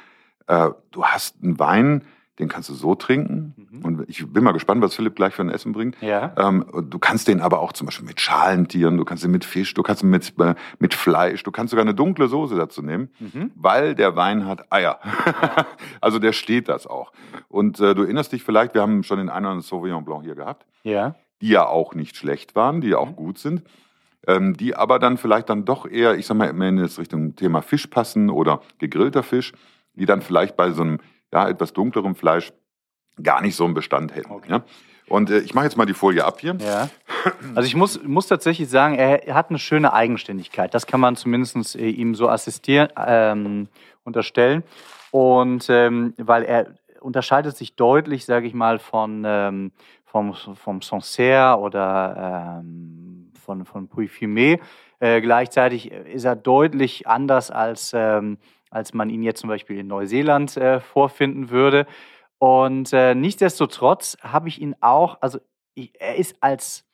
äh, 0.48 0.72
du 0.92 1.06
hast 1.06 1.42
einen 1.42 1.58
Wein, 1.58 2.04
den 2.40 2.50
kannst 2.50 2.70
du 2.70 2.74
so 2.74 2.94
trinken. 2.94 3.54
Mhm. 3.72 3.86
Und 3.86 4.10
ich 4.10 4.32
bin 4.32 4.44
mal 4.44 4.52
gespannt, 4.52 4.82
was 4.82 4.94
Philipp 4.94 5.16
gleich 5.16 5.34
für 5.34 5.42
ein 5.42 5.50
Essen 5.50 5.72
bringt. 5.72 6.00
Ja. 6.02 6.34
Ähm, 6.38 6.66
du 6.90 7.00
kannst 7.00 7.28
den 7.28 7.42
aber 7.42 7.60
auch 7.60 7.74
zum 7.74 7.86
Beispiel 7.86 8.06
mit 8.06 8.22
Schalentieren, 8.22 8.98
du 8.98 9.06
kannst 9.06 9.24
ihn 9.24 9.32
mit 9.32 9.44
Fisch, 9.44 9.74
du 9.74 9.82
kannst 9.82 10.04
ihn 10.04 10.10
mit, 10.10 10.34
äh, 10.40 10.54
mit 10.80 10.94
Fleisch, 10.94 11.44
du 11.44 11.52
kannst 11.52 11.72
sogar 11.72 11.84
eine 11.84 11.96
dunkle 11.96 12.28
Soße 12.28 12.56
dazu 12.56 12.82
nehmen, 12.82 13.10
mhm. 13.20 13.52
weil 13.56 13.96
der 13.96 14.16
Wein 14.16 14.46
hat 14.46 14.72
Eier. 14.72 15.00
also 16.02 16.20
der 16.20 16.34
steht 16.34 16.70
das 16.70 16.86
auch. 16.86 17.12
Und 17.48 17.80
äh, 17.80 17.96
du 17.96 18.04
erinnerst 18.04 18.32
dich 18.32 18.44
vielleicht, 18.44 18.76
wir 18.76 18.82
haben 18.82 19.04
schon 19.04 19.18
den 19.18 19.30
einen 19.30 19.62
Sauvignon 19.62 20.06
Blanc 20.06 20.24
hier 20.24 20.36
gehabt. 20.36 20.66
Ja. 20.84 21.16
Die 21.42 21.50
ja 21.50 21.66
auch 21.66 21.96
nicht 21.96 22.16
schlecht 22.18 22.56
waren, 22.56 22.82
die 22.82 22.90
ja 22.90 22.98
auch 22.98 23.12
mhm. 23.12 23.16
gut 23.16 23.40
sind. 23.40 23.64
Ähm, 24.28 24.58
die 24.58 24.76
aber 24.76 25.00
dann 25.00 25.18
vielleicht 25.18 25.50
dann 25.50 25.64
doch 25.64 25.90
eher, 25.90 26.16
ich 26.18 26.26
sag 26.26 26.36
mal, 26.36 26.52
mehr 26.52 26.70
in 26.70 26.78
das 26.78 27.00
Richtung 27.00 27.36
Thema 27.36 27.62
Fisch 27.62 27.88
passen 27.88 28.30
oder 28.30 28.62
gegrillter 28.78 29.24
Fisch, 29.24 29.54
die 29.94 30.06
dann 30.06 30.22
vielleicht 30.22 30.58
bei 30.58 30.72
so 30.72 30.82
einem 30.82 31.00
ja, 31.34 31.50
etwas 31.50 31.74
dunklerem 31.74 32.16
Fleisch 32.16 32.54
gar 33.22 33.42
nicht 33.42 33.56
so 33.56 33.66
einen 33.66 33.74
Bestand 33.74 34.16
hätten. 34.16 34.32
Okay. 34.32 34.52
Ja? 34.52 34.64
Und 35.10 35.30
äh, 35.30 35.40
ich 35.40 35.54
mache 35.54 35.66
jetzt 35.66 35.78
mal 35.78 35.86
die 35.86 35.94
Folie 35.94 36.24
ab 36.26 36.40
hier. 36.40 36.58
Ja. 36.60 36.90
Also 37.56 37.68
ich 37.68 37.76
muss, 37.76 38.02
muss 38.04 38.28
tatsächlich 38.28 38.70
sagen, 38.70 38.96
er, 38.96 39.36
hat 39.36 39.50
eine 39.50 39.60
schöne 39.60 39.92
Eigenständigkeit. 39.92 40.74
Das 40.74 40.88
kann 40.88 41.02
man 41.02 41.18
zumindest 41.18 41.76
äh, 41.76 41.90
ihm 41.90 42.16
so 42.16 42.30
assistieren, 42.30 42.88
ähm, 43.06 43.68
unterstellen. 44.06 44.64
Und 45.12 45.68
ähm, 45.70 46.14
weil 46.18 46.44
er 46.44 46.68
unterscheidet 47.02 47.58
sich 47.58 47.76
deutlich, 47.76 48.26
sage 48.26 48.48
ich 48.48 48.54
mal, 48.54 48.80
von 48.80 49.24
ähm, 49.26 49.72
vom, 50.06 50.34
vom 50.34 50.82
Sancerre 50.82 51.60
oder 51.60 52.62
ähm, 52.62 53.32
von, 53.44 53.66
von 53.66 53.88
Puy 53.88 54.08
Fumé. 54.08 54.60
Äh, 55.00 55.22
gleichzeitig 55.22 55.92
ist 55.92 56.24
er 56.24 56.36
deutlich 56.36 57.08
anders 57.08 57.52
als 57.52 57.92
ähm, 57.94 58.38
als 58.70 58.94
man 58.94 59.10
ihn 59.10 59.24
jetzt 59.24 59.42
zum 59.42 59.50
Beispiel 59.50 59.80
in 59.80 59.88
Neuseeland 59.88 60.58
äh, 60.58 60.80
vorfinden 60.80 61.50
würde. 61.50 61.86
Und 62.40 62.94
äh, 62.94 63.16
nichtsdestotrotz 63.16 64.18
habe 64.22 64.48
ich 64.48 64.62
ihn 64.62 64.76
auch, 64.82 65.18
also 65.22 65.40
ich, 65.74 65.94
er 66.00 66.16
ist 66.16 66.36
als 66.42 66.86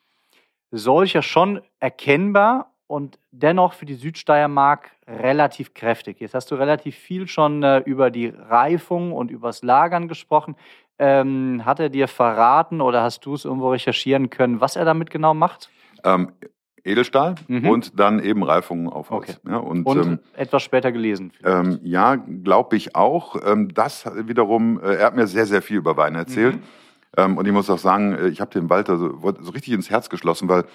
solcher 0.72 1.22
schon 1.22 1.62
erkennbar 1.80 2.74
und 2.88 3.20
dennoch 3.32 3.74
für 3.74 3.86
die 3.86 3.96
Südsteiermark 3.96 4.92
relativ 5.08 5.74
kräftig. 5.74 6.20
Jetzt 6.20 6.34
hast 6.34 6.52
du 6.52 6.56
relativ 6.56 6.96
viel 6.96 7.28
schon 7.28 7.64
äh, 7.64 7.80
über 7.80 8.12
die 8.12 8.28
Reifung 8.28 9.14
und 9.14 9.32
übers 9.32 9.64
Lagern 9.64 10.08
gesprochen. 10.08 10.56
Ähm, 11.00 11.66
hat 11.66 11.80
er 11.80 11.90
dir 11.90 12.08
verraten 12.08 12.80
oder 12.80 13.02
hast 13.02 13.26
du 13.26 13.34
es 13.34 13.46
irgendwo 13.46 13.72
recherchieren 13.72 14.30
können, 14.30 14.62
was 14.62 14.76
er 14.76 14.86
damit 14.86 15.10
genau 15.10 15.34
macht? 15.34 15.70
Ähm, 16.04 16.34
Edelstahl 16.84 17.36
mhm. 17.48 17.70
und 17.70 18.00
dann 18.00 18.20
eben 18.20 18.44
Reifungen 18.44 18.90
auf 18.90 19.10
Holz. 19.10 19.40
Okay. 19.40 19.50
Ja, 19.50 19.58
und, 19.58 19.86
und 19.86 20.06
ähm, 20.06 20.20
etwas 20.36 20.64
später 20.64 20.92
gelesen. 20.92 21.32
Ähm, 21.44 21.80
ja, 21.84 22.16
glaube 22.16 22.76
ich 22.76 22.96
auch. 22.96 23.38
Ähm, 23.46 23.74
das 23.74 24.06
wiederum, 24.28 24.80
äh, 24.82 24.96
er 24.96 25.08
hat 25.08 25.16
mir 25.16 25.28
sehr, 25.28 25.46
sehr 25.46 25.62
viel 25.62 25.78
über 25.78 25.96
Wein 25.96 26.16
erzählt. 26.16 26.56
Mhm. 26.56 26.64
Ähm, 27.16 27.38
und 27.38 27.48
ich 27.48 27.54
muss 27.54 27.70
auch 27.70 27.78
sagen, 27.78 28.14
äh, 28.14 28.28
ich 28.28 28.42
habe 28.42 28.52
den 28.52 28.70
Walter 28.70 28.98
so, 28.98 29.18
so, 29.40 29.52
richtig 29.52 29.74
ins 29.74 29.90
Herz 29.90 30.10
geschlossen, 30.10 30.50
weil 30.50 30.66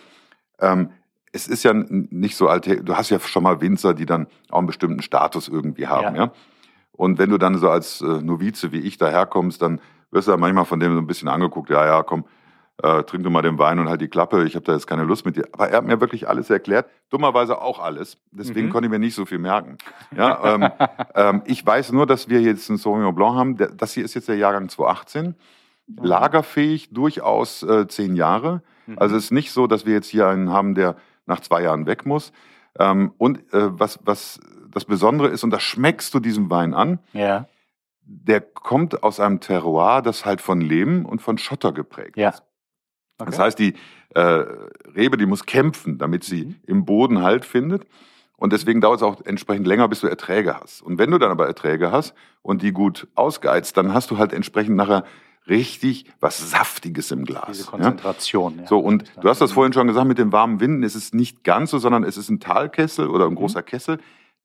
ähm, 0.60 0.90
es 1.32 1.46
ist 1.46 1.62
ja 1.62 1.74
nicht 1.74 2.36
so 2.36 2.48
alt. 2.48 2.66
Du 2.66 2.96
hast 2.96 3.10
ja 3.10 3.20
schon 3.20 3.42
mal 3.42 3.60
Winzer, 3.60 3.92
die 3.92 4.06
dann 4.06 4.28
auch 4.50 4.58
einen 4.58 4.66
bestimmten 4.66 5.02
Status 5.02 5.48
irgendwie 5.48 5.86
haben. 5.86 6.16
Ja. 6.16 6.24
ja? 6.24 6.32
Und 6.92 7.18
wenn 7.18 7.30
du 7.30 7.38
dann 7.38 7.58
so 7.58 7.68
als 7.68 8.00
äh, 8.00 8.22
Novize 8.22 8.72
wie 8.72 8.80
ich 8.80 8.96
daherkommst, 8.96 9.60
dann 9.60 9.80
wirst 10.10 10.26
du 10.26 10.32
ja 10.32 10.38
manchmal 10.38 10.64
von 10.64 10.80
dem 10.80 10.94
so 10.94 10.98
ein 10.98 11.06
bisschen 11.06 11.28
angeguckt, 11.28 11.68
ja, 11.68 11.84
ja, 11.84 12.02
komm, 12.02 12.24
äh, 12.82 13.02
trink 13.02 13.24
du 13.24 13.30
mal 13.30 13.42
den 13.42 13.58
Wein 13.58 13.78
und 13.78 13.88
halt 13.88 14.00
die 14.00 14.08
Klappe, 14.08 14.44
ich 14.44 14.54
habe 14.54 14.64
da 14.64 14.72
jetzt 14.72 14.86
keine 14.86 15.02
Lust 15.02 15.26
mit 15.26 15.36
dir. 15.36 15.48
Aber 15.52 15.68
er 15.68 15.78
hat 15.78 15.84
mir 15.84 16.00
wirklich 16.00 16.28
alles 16.28 16.48
erklärt, 16.48 16.88
dummerweise 17.10 17.60
auch 17.60 17.80
alles. 17.80 18.18
Deswegen 18.30 18.68
mhm. 18.68 18.70
konnte 18.70 18.86
ich 18.86 18.90
mir 18.90 18.98
nicht 18.98 19.14
so 19.14 19.26
viel 19.26 19.38
merken. 19.38 19.78
Ja, 20.16 20.54
ähm, 20.54 20.70
ähm, 21.14 21.42
ich 21.44 21.64
weiß 21.66 21.92
nur, 21.92 22.06
dass 22.06 22.28
wir 22.28 22.40
jetzt 22.40 22.68
einen 22.70 22.78
Sauvignon 22.78 23.14
Blanc 23.14 23.36
haben. 23.36 23.56
Das 23.76 23.92
hier 23.92 24.04
ist 24.04 24.14
jetzt 24.14 24.28
der 24.28 24.36
Jahrgang 24.36 24.68
2018. 24.68 25.34
Lagerfähig, 26.00 26.90
durchaus 26.92 27.62
äh, 27.62 27.88
zehn 27.88 28.14
Jahre. 28.14 28.62
Mhm. 28.86 28.98
Also 28.98 29.16
es 29.16 29.24
ist 29.24 29.30
nicht 29.32 29.52
so, 29.52 29.66
dass 29.66 29.84
wir 29.84 29.94
jetzt 29.94 30.08
hier 30.08 30.28
einen 30.28 30.52
haben, 30.52 30.74
der 30.74 30.96
nach 31.26 31.40
zwei 31.40 31.62
Jahren 31.62 31.86
weg 31.86 32.06
muss. 32.06 32.32
Ähm, 32.78 33.12
und 33.18 33.38
äh, 33.52 33.78
was, 33.78 33.98
was 34.04 34.38
das 34.70 34.84
Besondere 34.84 35.28
ist, 35.28 35.42
und 35.42 35.50
das 35.50 35.62
schmeckst 35.62 36.14
du 36.14 36.20
diesem 36.20 36.50
Wein 36.50 36.74
an, 36.74 37.00
ja. 37.12 37.46
der 38.02 38.40
kommt 38.40 39.02
aus 39.02 39.18
einem 39.18 39.40
Terroir, 39.40 40.02
das 40.02 40.24
halt 40.24 40.40
von 40.40 40.60
Lehm 40.60 41.06
und 41.06 41.22
von 41.22 41.38
Schotter 41.38 41.72
geprägt 41.72 42.16
ja. 42.16 42.28
ist. 42.28 42.42
Okay. 43.18 43.30
Das 43.30 43.38
heißt, 43.38 43.58
die 43.58 43.74
äh, 44.14 44.44
Rebe, 44.94 45.16
die 45.16 45.26
muss 45.26 45.44
kämpfen, 45.44 45.98
damit 45.98 46.24
sie 46.24 46.46
mhm. 46.46 46.56
im 46.66 46.84
Boden 46.84 47.22
Halt 47.22 47.44
findet. 47.44 47.84
Und 48.36 48.52
deswegen 48.52 48.80
dauert 48.80 48.98
es 48.98 49.02
auch 49.02 49.20
entsprechend 49.24 49.66
länger, 49.66 49.88
bis 49.88 50.00
du 50.00 50.06
Erträge 50.06 50.58
hast. 50.60 50.80
Und 50.80 50.98
wenn 50.98 51.10
du 51.10 51.18
dann 51.18 51.32
aber 51.32 51.46
Erträge 51.46 51.90
hast 51.90 52.14
und 52.42 52.62
die 52.62 52.70
gut 52.70 53.08
ausgeizt, 53.16 53.76
dann 53.76 53.92
hast 53.92 54.12
du 54.12 54.18
halt 54.18 54.32
entsprechend 54.32 54.76
nachher 54.76 55.04
richtig 55.48 56.04
was 56.20 56.50
Saftiges 56.50 57.10
im 57.10 57.24
Glas. 57.24 57.46
Diese 57.48 57.64
Konzentration. 57.64 58.56
Ja? 58.56 58.62
ja. 58.62 58.68
So, 58.68 58.78
und 58.78 59.04
du 59.20 59.28
hast 59.28 59.40
das 59.40 59.52
vorhin 59.52 59.72
schon 59.72 59.88
gesagt, 59.88 60.06
mit 60.06 60.18
den 60.18 60.30
warmen 60.30 60.60
Winden 60.60 60.84
ist 60.84 60.94
es 60.94 61.12
nicht 61.12 61.42
ganz 61.42 61.70
so, 61.70 61.78
sondern 61.78 62.04
es 62.04 62.16
ist 62.16 62.28
ein 62.28 62.38
Talkessel 62.38 63.08
oder 63.08 63.24
ein 63.26 63.32
mhm. 63.32 63.36
großer 63.36 63.62
Kessel, 63.62 63.98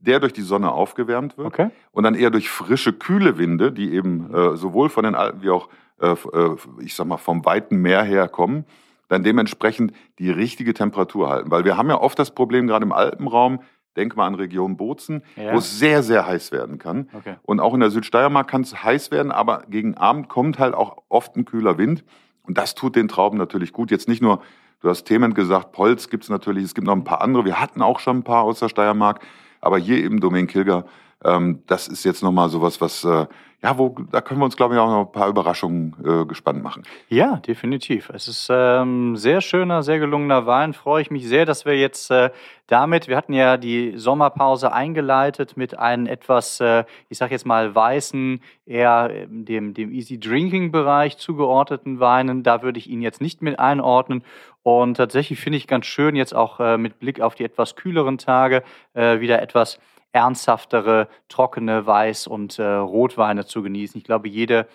der 0.05 0.19
durch 0.19 0.33
die 0.33 0.41
Sonne 0.41 0.71
aufgewärmt 0.71 1.37
wird. 1.37 1.47
Okay. 1.47 1.69
Und 1.91 2.03
dann 2.03 2.15
eher 2.15 2.29
durch 2.29 2.49
frische, 2.49 2.93
kühle 2.93 3.37
Winde, 3.37 3.71
die 3.71 3.93
eben 3.93 4.33
äh, 4.33 4.55
sowohl 4.57 4.89
von 4.89 5.03
den 5.03 5.15
Alpen 5.15 5.41
wie 5.41 5.49
auch 5.49 5.69
äh, 6.03 6.11
äh, 6.11 6.55
ich 6.79 6.95
sag 6.95 7.07
mal, 7.07 7.17
vom 7.17 7.45
weiten 7.45 7.77
Meer 7.77 8.03
her 8.03 8.27
kommen, 8.27 8.65
dann 9.07 9.23
dementsprechend 9.23 9.93
die 10.19 10.29
richtige 10.29 10.73
Temperatur 10.73 11.29
halten. 11.29 11.51
Weil 11.51 11.65
wir 11.65 11.77
haben 11.77 11.89
ja 11.89 11.99
oft 11.99 12.17
das 12.19 12.31
Problem, 12.31 12.67
gerade 12.67 12.83
im 12.83 12.91
Alpenraum, 12.91 13.61
denk 13.95 14.15
mal 14.15 14.25
an 14.25 14.35
Region 14.35 14.75
Bozen, 14.75 15.23
ja. 15.35 15.53
wo 15.53 15.59
es 15.59 15.79
sehr, 15.79 16.03
sehr 16.03 16.25
heiß 16.25 16.51
werden 16.51 16.79
kann. 16.79 17.09
Okay. 17.13 17.35
Und 17.43 17.59
auch 17.59 17.73
in 17.73 17.79
der 17.79 17.91
Südsteiermark 17.91 18.49
kann 18.49 18.61
es 18.61 18.83
heiß 18.83 19.11
werden, 19.11 19.31
aber 19.31 19.63
gegen 19.69 19.95
Abend 19.95 20.29
kommt 20.29 20.59
halt 20.59 20.73
auch 20.73 20.97
oft 21.09 21.35
ein 21.35 21.45
kühler 21.45 21.77
Wind. 21.77 22.03
Und 22.41 22.57
das 22.57 22.75
tut 22.75 22.95
den 22.95 23.07
Trauben 23.07 23.37
natürlich 23.37 23.71
gut. 23.71 23.91
Jetzt 23.91 24.07
nicht 24.09 24.21
nur, 24.21 24.41
du 24.81 24.89
hast 24.89 25.05
Themen 25.05 25.33
gesagt, 25.33 25.71
Polz 25.71 26.09
gibt 26.09 26.23
es 26.23 26.29
natürlich, 26.29 26.65
es 26.65 26.73
gibt 26.73 26.87
noch 26.87 26.95
ein 26.95 27.05
paar 27.05 27.21
andere. 27.21 27.45
Wir 27.45 27.61
hatten 27.61 27.81
auch 27.81 27.99
schon 27.99 28.17
ein 28.17 28.23
paar 28.23 28.43
aus 28.43 28.59
der 28.59 28.67
Steiermark, 28.67 29.21
aber 29.63 29.77
hier 29.77 29.97
eben 30.03 30.19
Domain 30.19 30.47
Kilger, 30.47 30.85
ähm, 31.25 31.63
das 31.67 31.87
ist 31.87 32.03
jetzt 32.03 32.23
nochmal 32.23 32.49
sowas, 32.49 32.81
was 32.81 33.03
äh, 33.03 33.25
ja, 33.63 33.77
wo, 33.77 33.95
da 34.11 34.19
können 34.19 34.41
wir 34.41 34.45
uns, 34.45 34.57
glaube 34.57 34.73
ich, 34.73 34.79
auch 34.79 34.89
noch 34.89 35.05
ein 35.05 35.11
paar 35.13 35.29
Überraschungen 35.29 35.95
äh, 36.05 36.25
gespannt 36.25 36.61
machen. 36.61 36.83
Ja, 37.07 37.37
definitiv. 37.37 38.09
Es 38.13 38.27
ist 38.27 38.49
ähm, 38.51 39.15
sehr 39.15 39.39
schöner, 39.39 39.83
sehr 39.83 39.99
gelungener 39.99 40.45
Wein. 40.45 40.73
Freue 40.73 41.01
ich 41.01 41.09
mich 41.09 41.25
sehr, 41.25 41.45
dass 41.45 41.63
wir 41.63 41.79
jetzt 41.79 42.11
äh, 42.11 42.31
damit, 42.67 43.07
wir 43.07 43.15
hatten 43.15 43.31
ja 43.31 43.55
die 43.55 43.93
Sommerpause 43.95 44.73
eingeleitet 44.73 45.55
mit 45.55 45.79
einem 45.79 46.07
etwas, 46.07 46.59
äh, 46.59 46.83
ich 47.07 47.17
sage 47.17 47.31
jetzt 47.31 47.45
mal, 47.45 47.73
weißen, 47.73 48.41
eher 48.65 49.27
dem, 49.27 49.73
dem 49.73 49.93
Easy 49.93 50.19
Drinking 50.19 50.73
Bereich 50.73 51.17
zugeordneten 51.17 52.01
Weinen. 52.01 52.43
Da 52.43 52.63
würde 52.63 52.79
ich 52.79 52.89
ihn 52.89 53.01
jetzt 53.01 53.21
nicht 53.21 53.41
mit 53.41 53.59
einordnen. 53.59 54.25
Und 54.63 54.97
tatsächlich 54.97 55.39
finde 55.39 55.57
ich 55.57 55.67
ganz 55.67 55.85
schön, 55.85 56.17
jetzt 56.17 56.35
auch 56.35 56.59
äh, 56.59 56.77
mit 56.77 56.99
Blick 56.99 57.21
auf 57.21 57.35
die 57.35 57.45
etwas 57.45 57.77
kühleren 57.77 58.17
Tage, 58.17 58.61
äh, 58.93 59.21
wieder 59.21 59.41
etwas 59.41 59.79
ernsthaftere, 60.13 61.09
trockene 61.27 61.85
Weiß- 61.85 62.27
und 62.27 62.57
äh, 62.59 62.63
Rotweine 62.63 63.45
zu 63.45 63.61
genießen. 63.61 63.97
Ich 63.97 64.05
glaube, 64.05 64.29
jede, 64.29 64.67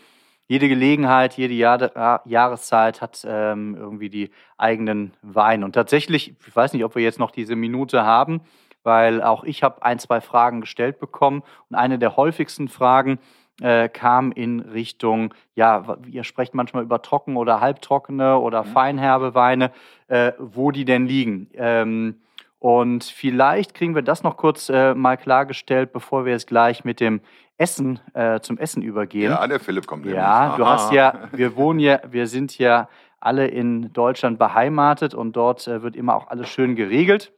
jede 0.48 0.68
Gelegenheit, 0.68 1.34
jede 1.34 1.54
Jahr, 1.54 2.22
Jahreszeit 2.26 3.00
hat 3.00 3.24
ähm, 3.26 3.76
irgendwie 3.78 4.10
die 4.10 4.30
eigenen 4.58 5.12
Weine. 5.22 5.64
Und 5.64 5.72
tatsächlich, 5.72 6.34
ich 6.46 6.56
weiß 6.56 6.72
nicht, 6.72 6.84
ob 6.84 6.96
wir 6.96 7.02
jetzt 7.02 7.18
noch 7.18 7.30
diese 7.30 7.56
Minute 7.56 8.04
haben, 8.04 8.40
weil 8.82 9.22
auch 9.22 9.44
ich 9.44 9.62
habe 9.62 9.82
ein, 9.82 9.98
zwei 9.98 10.20
Fragen 10.20 10.60
gestellt 10.60 10.98
bekommen. 10.98 11.42
Und 11.70 11.76
eine 11.76 11.98
der 11.98 12.16
häufigsten 12.16 12.68
Fragen 12.68 13.20
äh, 13.60 13.88
kam 13.88 14.32
in 14.32 14.60
Richtung, 14.60 15.34
ja, 15.54 15.96
ihr 16.10 16.24
sprecht 16.24 16.54
manchmal 16.54 16.82
über 16.82 17.00
trocken 17.02 17.36
oder 17.36 17.60
halbtrockene 17.60 18.38
oder 18.38 18.64
mhm. 18.64 18.68
feinherbe 18.68 19.34
Weine, 19.34 19.70
äh, 20.08 20.32
wo 20.38 20.72
die 20.72 20.84
denn 20.84 21.06
liegen. 21.06 21.48
Ähm, 21.54 22.20
und 22.58 23.04
vielleicht 23.04 23.74
kriegen 23.74 23.94
wir 23.94 24.02
das 24.02 24.22
noch 24.22 24.36
kurz 24.36 24.68
äh, 24.68 24.94
mal 24.94 25.16
klargestellt, 25.16 25.92
bevor 25.92 26.24
wir 26.24 26.32
jetzt 26.32 26.48
gleich 26.48 26.84
mit 26.84 27.00
dem 27.00 27.20
Essen 27.56 28.00
äh, 28.14 28.40
zum 28.40 28.58
Essen 28.58 28.82
übergehen. 28.82 29.32
Ja, 29.32 29.46
der 29.46 29.60
Philipp 29.60 29.86
kommt. 29.86 30.06
Ja, 30.06 30.56
du 30.56 30.66
hast 30.66 30.92
ja, 30.92 31.28
wir 31.32 31.56
wohnen 31.56 31.80
ja, 31.80 32.00
wir 32.08 32.26
sind 32.26 32.58
ja 32.58 32.88
alle 33.20 33.48
in 33.48 33.92
Deutschland 33.92 34.38
beheimatet 34.38 35.14
und 35.14 35.34
dort 35.34 35.66
äh, 35.66 35.82
wird 35.82 35.96
immer 35.96 36.14
auch 36.14 36.28
alles 36.28 36.48
schön 36.48 36.76
geregelt. 36.76 37.32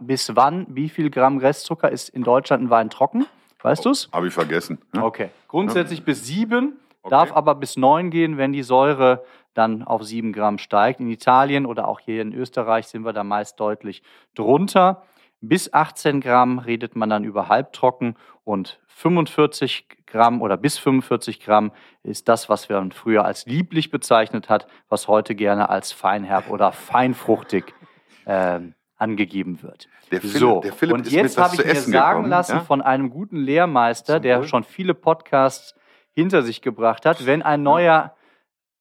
Bis 0.00 0.34
wann, 0.36 0.66
wie 0.70 0.88
viel 0.88 1.10
Gramm 1.10 1.38
Restzucker 1.38 1.90
ist 1.90 2.08
in 2.08 2.22
Deutschland 2.22 2.64
ein 2.64 2.70
Wein 2.70 2.88
trocken? 2.88 3.26
Weißt 3.62 3.84
du 3.84 3.90
es? 3.90 4.08
Habe 4.12 4.28
ich 4.28 4.34
vergessen. 4.34 4.78
Ne? 4.92 5.04
Okay. 5.04 5.30
Grundsätzlich 5.48 6.00
ja. 6.00 6.04
bis 6.04 6.24
sieben 6.24 6.78
Okay. 7.06 7.10
Darf 7.10 7.32
aber 7.32 7.54
bis 7.54 7.76
9 7.76 8.10
gehen, 8.10 8.36
wenn 8.36 8.52
die 8.52 8.64
Säure 8.64 9.24
dann 9.54 9.82
auf 9.82 10.02
7 10.02 10.32
Gramm 10.32 10.58
steigt. 10.58 11.00
In 11.00 11.08
Italien 11.08 11.64
oder 11.64 11.88
auch 11.88 12.00
hier 12.00 12.20
in 12.20 12.32
Österreich 12.32 12.88
sind 12.88 13.04
wir 13.04 13.12
da 13.12 13.24
meist 13.24 13.60
deutlich 13.60 14.02
drunter. 14.34 15.02
Bis 15.40 15.72
18 15.72 16.20
Gramm 16.20 16.58
redet 16.58 16.96
man 16.96 17.08
dann 17.08 17.22
über 17.22 17.48
halbtrocken 17.48 18.16
und 18.42 18.80
45 18.88 19.86
Gramm 20.06 20.42
oder 20.42 20.56
bis 20.56 20.78
45 20.78 21.40
Gramm 21.40 21.72
ist 22.02 22.28
das, 22.28 22.48
was 22.48 22.68
man 22.68 22.90
früher 22.90 23.24
als 23.24 23.46
lieblich 23.46 23.90
bezeichnet 23.90 24.48
hat, 24.48 24.66
was 24.88 25.08
heute 25.08 25.34
gerne 25.34 25.68
als 25.68 25.92
feinherb 25.92 26.50
oder 26.50 26.72
feinfruchtig 26.72 27.74
äh, 28.24 28.60
angegeben 28.96 29.62
wird. 29.62 29.88
Der 30.10 30.20
Philipp, 30.20 30.36
so, 30.38 30.60
der 30.60 30.72
Philipp 30.72 30.94
und 30.94 31.10
jetzt 31.10 31.38
habe 31.38 31.54
ich 31.54 31.64
mir 31.64 31.74
sagen 31.74 31.92
gekommen, 31.92 32.30
lassen 32.30 32.56
ja? 32.56 32.60
von 32.60 32.80
einem 32.80 33.10
guten 33.10 33.36
Lehrmeister, 33.36 34.20
der 34.20 34.42
schon 34.44 34.64
viele 34.64 34.94
Podcasts 34.94 35.74
hinter 36.16 36.42
sich 36.42 36.62
gebracht 36.62 37.04
hat, 37.04 37.26
wenn 37.26 37.42
ein 37.42 37.62
neuer 37.62 38.14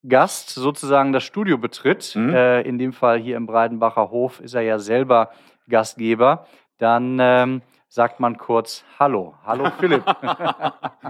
Gast 0.07 0.49
sozusagen 0.51 1.11
das 1.11 1.23
Studio 1.23 1.57
betritt, 1.57 2.15
mhm. 2.15 2.33
äh, 2.33 2.61
in 2.61 2.77
dem 2.77 2.93
Fall 2.93 3.19
hier 3.19 3.35
im 3.35 3.45
Breidenbacher 3.45 4.09
Hof 4.09 4.39
ist 4.39 4.53
er 4.53 4.61
ja 4.61 4.79
selber 4.79 5.31
Gastgeber, 5.67 6.45
dann 6.77 7.17
ähm, 7.19 7.61
sagt 7.89 8.21
man 8.21 8.37
kurz 8.37 8.85
Hallo. 8.99 9.33
Hallo 9.45 9.69
Philipp. 9.79 10.03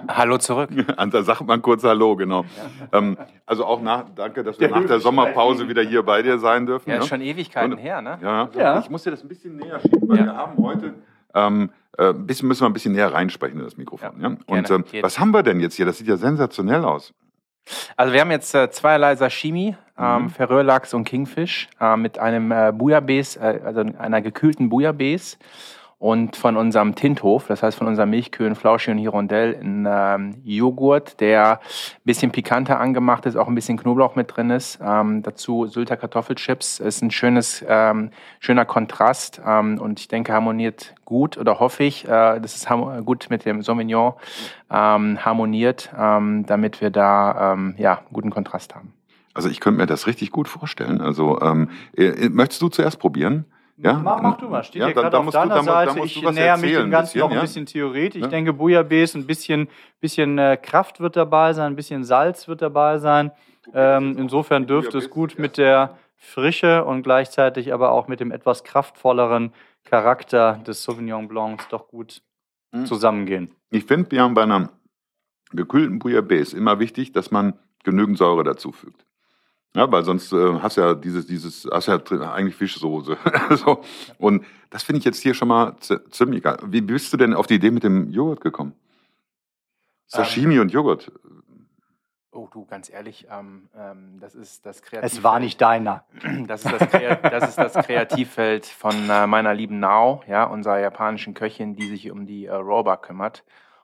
Hallo 0.08 0.40
zurück. 0.40 0.70
Da 0.98 1.24
sagt 1.24 1.46
man 1.46 1.62
kurz 1.62 1.84
Hallo, 1.84 2.16
genau. 2.16 2.42
Ja. 2.92 2.98
Ähm, 2.98 3.18
also 3.46 3.64
auch 3.66 3.82
nach, 3.82 4.06
danke, 4.16 4.44
dass 4.44 4.60
wir 4.60 4.68
der 4.68 4.80
nach 4.80 4.88
der 4.88 5.00
Sommerpause 5.00 5.68
wieder 5.70 5.84
hier 5.84 6.02
bei 6.02 6.24
dir 6.24 6.40
sein 6.40 6.66
dürfen. 6.66 6.90
Ja, 6.90 6.98
ist 6.98 7.08
schon 7.08 7.22
Ewigkeiten 7.22 7.74
Und, 7.74 7.78
her, 7.78 8.02
ne? 8.02 8.18
Ja. 8.22 8.50
ja. 8.58 8.80
Ich 8.80 8.90
muss 8.90 9.04
dir 9.04 9.12
das 9.12 9.24
ein 9.24 9.28
bisschen 9.28 9.58
näher 9.58 9.80
schieben, 9.80 10.10
weil 10.10 10.26
wir 10.26 10.36
haben 10.36 10.58
heute 10.64 10.96
ähm, 11.36 11.70
äh, 11.98 12.14
bisschen, 12.14 12.48
müssen 12.48 12.62
wir 12.62 12.70
ein 12.70 12.74
bisschen 12.74 12.94
näher 12.94 13.14
reinsprechen 13.14 13.60
in 13.60 13.66
das 13.66 13.78
Mikrofon. 13.78 14.22
Ja, 14.22 14.38
Und 14.46 14.70
ähm, 14.70 14.86
was 15.02 15.20
haben 15.20 15.32
wir 15.32 15.44
denn 15.44 15.60
jetzt 15.60 15.76
hier? 15.76 15.86
Das 15.86 15.98
sieht 15.98 16.08
ja 16.08 16.18
sensationell 16.18 16.84
aus. 16.84 17.14
Also 17.98 18.14
wir 18.14 18.22
haben 18.22 18.32
jetzt 18.32 18.54
äh, 18.54 18.70
zweierlei 18.70 19.16
Sashimi, 19.16 19.76
ähm, 19.98 20.24
mhm. 20.24 20.30
Färöerlachs 20.30 20.94
und 20.94 21.04
Kingfish 21.06 21.68
äh, 21.80 21.98
mit 21.98 22.20
einem 22.20 22.52
äh, 22.52 22.72
Bouillabaisse, 22.74 23.40
äh, 23.40 23.62
also 23.64 23.82
einer 23.98 24.22
gekühlten 24.22 24.70
Bouillabaisse 24.70 25.38
und 26.06 26.36
von 26.36 26.56
unserem 26.56 26.94
Tinthof, 26.94 27.48
das 27.48 27.64
heißt 27.64 27.80
von 27.80 27.88
unserem 27.88 28.12
Milchkühen, 28.12 28.54
Flauschi 28.54 28.92
und 28.92 29.00
Hirondell, 29.00 29.54
in 29.54 29.88
ähm, 29.90 30.36
Joghurt, 30.44 31.20
der 31.20 31.54
ein 31.54 31.60
bisschen 32.04 32.32
pikanter 32.32 32.80
angemacht 32.80 33.26
ist, 33.26 33.36
auch 33.36 33.48
ein 33.48 33.56
bisschen 33.56 33.76
Knoblauch 33.76 34.16
mit 34.16 34.38
drin 34.38 34.52
ist. 34.52 34.78
Ähm, 34.84 35.24
dazu 35.24 35.66
Sylter 35.66 35.98
Kartoffelchips 35.98 36.80
ist 36.80 37.02
ein 37.02 37.10
schönes, 37.10 37.66
ähm, 37.68 38.12
schöner 38.40 38.66
Kontrast 38.66 39.42
ähm, 39.44 39.80
und 39.82 40.00
ich 40.00 40.08
denke 40.08 40.32
harmoniert 40.32 40.94
gut 41.06 41.40
oder 41.40 41.60
hoffe 41.60 41.84
ich, 41.84 42.06
äh, 42.06 42.40
dass 42.40 42.56
es 42.56 42.68
gut 43.04 43.26
mit 43.32 43.44
dem 43.46 43.64
Sauvignon 43.64 44.14
ähm, 44.70 45.26
harmoniert, 45.26 45.90
ähm, 45.98 46.46
damit 46.46 46.82
wir 46.82 46.92
da 46.92 47.58
ja 47.78 48.02
guten 48.14 48.30
Kontrast 48.30 48.76
haben. 48.76 48.94
Also 49.34 49.50
ich 49.50 49.60
könnte 49.60 49.80
mir 49.80 49.88
das 49.88 50.06
richtig 50.06 50.30
gut 50.30 50.48
vorstellen. 50.48 51.02
Also 51.02 51.42
ähm, 51.42 51.70
äh, 51.98 52.30
möchtest 52.30 52.62
du 52.62 52.70
zuerst 52.70 53.00
probieren? 53.00 53.46
Ja? 53.78 53.94
Mach, 53.94 54.22
mach 54.22 54.38
du 54.38 54.48
mal, 54.48 54.64
steht 54.64 54.82
ja, 54.82 54.86
hier 54.88 54.96
gerade 54.96 55.18
auf 55.18 55.30
deiner 55.30 55.60
du, 55.60 55.64
Seite. 55.64 56.00
ich 56.00 56.22
näher 56.22 56.58
mich 56.58 56.72
dem 56.74 56.92
Ganzen 56.92 57.14
bisschen, 57.14 57.20
noch 57.20 57.36
ein 57.36 57.42
bisschen 57.42 57.66
Theorie. 57.66 58.08
Ich 58.08 58.16
ja? 58.16 58.28
denke, 58.28 58.54
Bouillabaisse, 58.54 59.18
ein 59.18 59.28
bisschen, 59.28 59.68
bisschen 60.00 60.38
äh, 60.38 60.58
Kraft 60.62 61.00
wird 61.02 61.16
dabei 61.16 61.54
sein, 61.54 61.74
ein 61.74 61.76
bisschen 61.76 62.04
Salz 62.04 62.48
wird 62.48 62.62
dabei 62.62 63.00
sein. 63.00 63.32
Ähm, 63.74 64.16
insofern 64.18 64.68
dürfte 64.68 64.98
es 64.98 65.10
gut 65.10 65.38
mit 65.40 65.58
der 65.58 65.98
Frische 66.16 66.86
und 66.86 67.04
gleichzeitig 67.04 67.74
aber 67.74 67.92
auch 67.92 68.08
mit 68.08 68.20
dem 68.20 68.32
etwas 68.32 68.64
kraftvolleren 68.64 69.54
Charakter 69.84 70.62
des 70.66 70.84
Sauvignon 70.84 71.28
Blancs 71.28 71.68
doch 71.70 71.88
gut 71.88 72.22
mhm. 72.72 72.86
zusammengehen. 72.86 73.52
Ich 73.72 73.86
finde, 73.86 74.12
wir 74.12 74.22
haben 74.22 74.34
bei 74.34 74.44
einer 74.44 74.70
gekühlten 75.52 76.00
Bouillabaisse 76.00 76.58
immer 76.58 76.80
wichtig, 76.80 77.12
dass 77.12 77.32
man 77.32 77.60
genügend 77.84 78.18
Säure 78.18 78.44
dazu 78.44 78.72
fügt. 78.72 79.05
Ja, 79.76 79.92
weil 79.92 80.06
sonst 80.06 80.32
äh, 80.32 80.60
hast 80.62 80.78
ja 80.78 80.94
dieses, 80.94 81.28
dieses, 81.28 81.68
hast 81.70 81.88
ja 81.88 81.98
eigentlich 82.32 82.56
Fischsoße. 82.56 83.18
so. 83.52 83.82
Und 84.18 84.46
das 84.70 84.84
finde 84.84 85.00
ich 85.00 85.06
jetzt 85.06 85.20
hier 85.20 85.34
schon 85.34 85.50
mal 85.50 85.76
ziemlich 86.10 86.44
geil. 86.44 86.58
Wie 86.66 86.80
bist 86.80 87.12
du 87.12 87.18
denn 87.18 87.34
auf 87.34 87.46
die 87.46 87.56
Idee 87.56 87.72
mit 87.72 87.84
dem 87.84 88.10
Joghurt 88.10 88.40
gekommen? 88.40 88.74
Sashimi 90.08 90.56
ähm, 90.56 90.62
und 90.62 90.72
Joghurt. 90.72 91.12
Oh, 92.32 92.48
du, 92.52 92.66
ganz 92.66 92.90
ehrlich, 92.90 93.28
ähm, 93.30 93.70
ähm, 93.78 94.18
das 94.22 94.34
ist 94.34 94.66
das 94.66 94.82
Kreativfeld. 94.82 95.20
Es 95.20 95.24
war 95.24 95.40
nicht 95.40 95.60
deiner. 95.60 96.06
Das 96.48 96.64
ist 96.64 96.74
das, 96.74 96.90
das, 97.22 97.50
ist 97.50 97.58
das 97.58 97.86
Kreativfeld 97.86 98.66
von 98.66 99.10
äh, 99.10 99.28
meiner 99.28 99.54
lieben 99.54 99.80
Nao, 99.80 100.24
ja, 100.28 100.46
unserer 100.46 100.80
japanischen 100.80 101.34
Köchin, 101.34 101.76
die 101.76 101.88
sich 101.88 102.12
um 102.12 102.26
die 102.26 102.46
äh, 102.46 102.54
Rawbar 102.54 103.02
kümmert. 103.02 103.44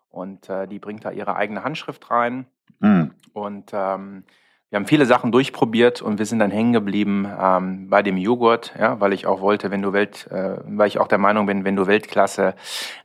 Und 0.09 0.49
äh, 0.49 0.67
die 0.67 0.79
bringt 0.79 1.03
da 1.03 1.11
ihre 1.11 1.35
eigene 1.35 1.63
Handschrift 1.63 2.11
rein. 2.11 2.45
Mm. 2.79 3.05
Und 3.33 3.71
ähm, 3.73 4.23
wir 4.71 4.77
haben 4.77 4.85
viele 4.85 5.05
Sachen 5.05 5.33
durchprobiert 5.33 6.01
und 6.01 6.17
wir 6.17 6.25
sind 6.25 6.39
dann 6.39 6.49
hängen 6.49 6.71
geblieben 6.71 7.27
ähm, 7.39 7.89
bei 7.89 8.01
dem 8.01 8.15
Joghurt, 8.15 8.73
ja, 8.79 9.01
weil 9.01 9.11
ich 9.11 9.27
auch 9.27 9.41
wollte, 9.41 9.69
wenn 9.69 9.81
du 9.81 9.91
Welt, 9.91 10.27
äh, 10.31 10.55
weil 10.63 10.87
ich 10.87 10.97
auch 10.97 11.09
der 11.09 11.17
Meinung 11.17 11.45
bin, 11.45 11.65
wenn 11.65 11.75
du 11.75 11.87
Weltklasse 11.87 12.55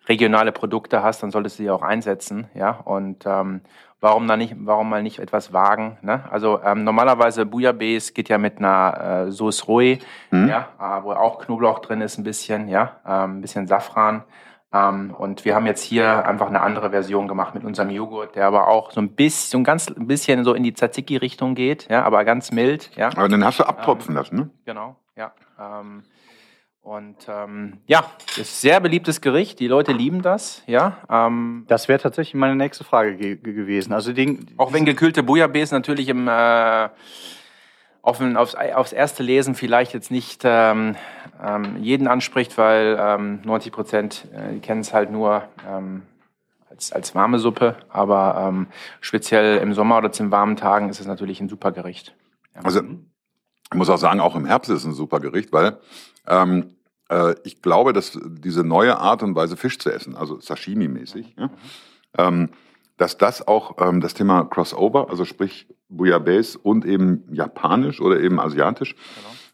regionale 0.08 0.52
Produkte 0.52 1.02
hast, 1.02 1.24
dann 1.24 1.32
solltest 1.32 1.58
du 1.58 1.64
sie 1.64 1.70
auch 1.70 1.82
einsetzen, 1.82 2.46
ja. 2.54 2.70
Und 2.70 3.24
ähm, 3.26 3.62
warum 4.00 4.28
dann 4.28 4.38
nicht, 4.38 4.54
warum 4.60 4.88
mal 4.88 5.02
nicht 5.02 5.18
etwas 5.18 5.52
wagen? 5.52 5.98
Ne? 6.02 6.22
Also 6.30 6.60
ähm, 6.64 6.84
normalerweise 6.84 7.44
Bouillabaisse 7.44 8.12
geht 8.12 8.28
ja 8.28 8.38
mit 8.38 8.58
einer 8.58 9.26
äh, 9.26 9.32
Sauce 9.32 9.66
Roe, 9.66 9.98
mhm. 10.30 10.48
ja, 10.48 10.68
äh, 10.78 11.02
wo 11.02 11.10
auch 11.14 11.40
Knoblauch 11.40 11.80
drin 11.80 12.00
ist, 12.00 12.16
ein 12.16 12.22
bisschen, 12.22 12.68
ja, 12.68 13.00
ähm, 13.04 13.38
ein 13.38 13.40
bisschen 13.40 13.66
Safran. 13.66 14.22
Ähm, 14.76 15.14
und 15.16 15.44
wir 15.44 15.54
haben 15.54 15.66
jetzt 15.66 15.82
hier 15.82 16.26
einfach 16.26 16.48
eine 16.48 16.60
andere 16.60 16.90
Version 16.90 17.28
gemacht 17.28 17.54
mit 17.54 17.64
unserem 17.64 17.90
Joghurt, 17.90 18.34
der 18.36 18.46
aber 18.46 18.68
auch 18.68 18.90
so 18.90 19.00
ein 19.00 19.10
bisschen, 19.10 19.50
so 19.50 19.58
ein 19.58 19.64
ganz 19.64 19.92
bisschen 19.96 20.44
so 20.44 20.54
in 20.54 20.62
die 20.62 20.74
Tzatziki-Richtung 20.74 21.54
geht, 21.54 21.88
ja, 21.88 22.04
aber 22.04 22.24
ganz 22.24 22.52
mild, 22.52 22.90
ja. 22.96 23.08
Aber 23.08 23.28
den 23.28 23.44
hast 23.44 23.60
du 23.60 23.64
abtropfen 23.64 24.10
ähm, 24.10 24.16
lassen, 24.16 24.36
ne? 24.36 24.50
Genau, 24.64 24.96
ja. 25.16 25.32
Ähm, 25.60 26.02
und 26.82 27.16
ähm, 27.28 27.78
ja, 27.88 28.04
ist 28.36 28.60
sehr 28.60 28.78
beliebtes 28.78 29.20
Gericht. 29.20 29.58
Die 29.58 29.66
Leute 29.66 29.90
lieben 29.90 30.22
das, 30.22 30.62
ja. 30.68 30.98
Ähm, 31.10 31.64
das 31.66 31.88
wäre 31.88 31.98
tatsächlich 31.98 32.34
meine 32.34 32.54
nächste 32.54 32.84
Frage 32.84 33.16
ge 33.16 33.36
gewesen. 33.36 33.92
Also 33.92 34.12
den, 34.12 34.46
auch 34.56 34.72
wenn 34.72 34.84
gekühlte 34.84 35.24
Bouillabaisse 35.24 35.74
natürlich 35.74 36.08
im 36.08 36.28
äh, 36.28 36.88
auf 38.06 38.20
aufs, 38.20 38.54
aufs 38.54 38.92
erste 38.92 39.24
Lesen 39.24 39.56
vielleicht 39.56 39.92
jetzt 39.92 40.12
nicht 40.12 40.42
ähm, 40.44 40.94
ähm, 41.44 41.82
jeden 41.82 42.06
anspricht, 42.06 42.56
weil 42.56 42.96
ähm, 43.00 43.40
90 43.44 43.72
Prozent 43.72 44.28
äh, 44.32 44.60
kennen 44.60 44.82
es 44.82 44.94
halt 44.94 45.10
nur 45.10 45.42
ähm, 45.68 46.02
als, 46.70 46.92
als 46.92 47.16
warme 47.16 47.40
Suppe, 47.40 47.74
aber 47.88 48.46
ähm, 48.48 48.68
speziell 49.00 49.58
im 49.58 49.74
Sommer 49.74 49.98
oder 49.98 50.12
zu 50.12 50.22
den 50.22 50.30
warmen 50.30 50.54
Tagen 50.54 50.88
ist 50.88 51.00
es 51.00 51.06
natürlich 51.08 51.40
ein 51.40 51.48
super 51.48 51.72
Gericht. 51.72 52.14
Ja. 52.54 52.60
Also 52.62 52.80
ich 52.80 53.76
muss 53.76 53.90
auch 53.90 53.98
sagen, 53.98 54.20
auch 54.20 54.36
im 54.36 54.46
Herbst 54.46 54.70
ist 54.70 54.78
es 54.78 54.84
ein 54.84 54.94
super 54.94 55.18
Gericht, 55.18 55.52
weil 55.52 55.78
äh, 56.28 57.34
ich 57.42 57.60
glaube, 57.60 57.92
dass 57.92 58.18
diese 58.24 58.62
neue 58.62 58.98
Art 58.98 59.24
und 59.24 59.34
Weise 59.34 59.56
Fisch 59.56 59.78
zu 59.80 59.90
essen, 59.90 60.16
also 60.16 60.36
Sashimi-mäßig, 60.36 61.34
ja, 61.36 61.50
ähm, 62.18 62.50
dass 62.96 63.18
das 63.18 63.46
auch 63.46 63.76
ähm, 63.78 64.00
das 64.00 64.14
Thema 64.14 64.44
Crossover, 64.44 65.10
also 65.10 65.24
sprich 65.24 65.66
Bouillabaisse 65.88 66.58
und 66.58 66.84
eben 66.84 67.24
japanisch 67.30 68.00
oder 68.00 68.20
eben 68.20 68.40
asiatisch, 68.40 68.94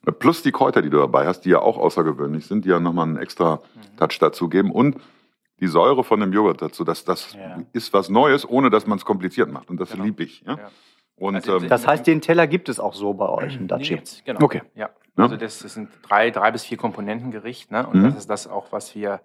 genau. 0.05 0.17
plus 0.19 0.43
die 0.43 0.53
Kräuter, 0.53 0.83
die 0.83 0.91
du 0.91 0.99
dabei 0.99 1.27
hast, 1.27 1.43
die 1.43 1.51
ja 1.51 1.61
auch 1.61 1.79
außergewöhnlich 1.79 2.47
sind, 2.47 2.65
die 2.65 2.71
ja 2.71 2.81
nochmal 2.81 3.09
einen 3.09 3.17
extra 3.17 3.57
mhm. 3.57 3.97
Touch 3.97 4.19
dazu 4.19 4.49
geben 4.49 4.71
und 4.71 4.97
die 5.61 5.69
Säure 5.69 6.03
von 6.03 6.21
dem 6.21 6.33
Joghurt 6.33 6.61
dazu, 6.61 6.83
dass 6.83 7.05
das 7.05 7.35
ja. 7.35 7.63
ist 7.73 7.93
was 7.93 8.09
Neues, 8.09 8.49
ohne 8.49 8.69
dass 8.69 8.87
man 8.87 8.99
es 8.99 9.05
kompliziert 9.05 9.53
macht 9.53 9.71
und 9.71 9.81
das 9.81 9.93
genau. 9.93 10.05
liebe 10.05 10.25
ich. 10.25 10.43
Ja? 10.47 10.57
ja. 10.57 10.71
Und, 11.17 11.37
also, 11.37 11.59
ähm, 11.59 11.69
das 11.69 11.87
heißt, 11.87 12.07
den 12.07 12.21
Teller 12.21 12.47
gibt 12.47 12.69
es 12.69 12.81
auch 12.81 12.95
so 12.95 13.15
bei 13.15 13.29
euch 13.29 13.57
im 13.57 13.69
Daci? 13.69 13.95
Nee, 13.95 14.03
genau. 14.25 14.43
Okay. 14.43 14.63
Ja. 14.75 14.91
Also 15.15 15.37
das, 15.37 15.59
das 15.59 15.75
sind 15.75 15.91
drei, 16.09 16.31
drei 16.31 16.51
bis 16.51 16.65
vier 16.65 16.79
Komponentengericht, 16.79 17.71
ne? 17.71 17.87
Und 17.87 18.01
mhm. 18.01 18.05
das 18.05 18.17
ist 18.17 18.31
das 18.31 18.49
auch, 18.49 18.69
was 18.71 18.95
wir, 18.95 19.21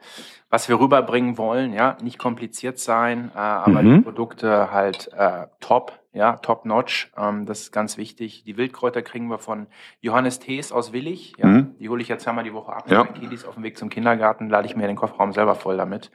was 0.50 0.68
wir 0.68 0.80
rüberbringen 0.80 1.38
wollen, 1.38 1.72
ja. 1.72 1.96
Nicht 2.04 2.18
kompliziert 2.20 2.78
sein, 2.78 3.32
äh, 3.34 3.40
aber 3.40 3.82
mhm. 3.82 3.96
die 3.96 4.02
Produkte 4.02 4.72
halt 4.72 5.10
äh, 5.14 5.48
top, 5.62 5.94
ja, 6.12 6.38
top 6.38 6.66
notch. 6.66 7.12
Ähm, 7.16 7.46
das 7.46 7.62
ist 7.62 7.72
ganz 7.72 7.98
wichtig. 7.98 8.44
Die 8.44 8.58
Wildkräuter 8.58 9.02
kriegen 9.02 9.30
wir 9.30 9.38
von 9.38 9.68
Johannes 10.02 10.40
Thees 10.40 10.74
aus 10.74 10.92
Willig. 10.92 11.36
Ja? 11.38 11.48
Mhm. 11.48 11.76
Die 11.80 11.88
hole 11.88 12.02
ich 12.02 12.10
jetzt 12.10 12.28
einmal 12.28 12.44
die 12.44 12.54
Woche 12.54 12.74
ab. 12.74 12.90
Ja. 12.92 13.06
Kidis 13.06 13.46
auf 13.46 13.54
dem 13.54 13.64
Weg 13.64 13.78
zum 13.78 13.90
Kindergarten 13.90 14.50
lade 14.50 14.68
ich 14.68 14.76
mir 14.76 14.88
den 14.88 14.96
Kofferraum 14.98 15.32
selber 15.32 15.56
voll 15.56 15.78
damit. 15.78 16.12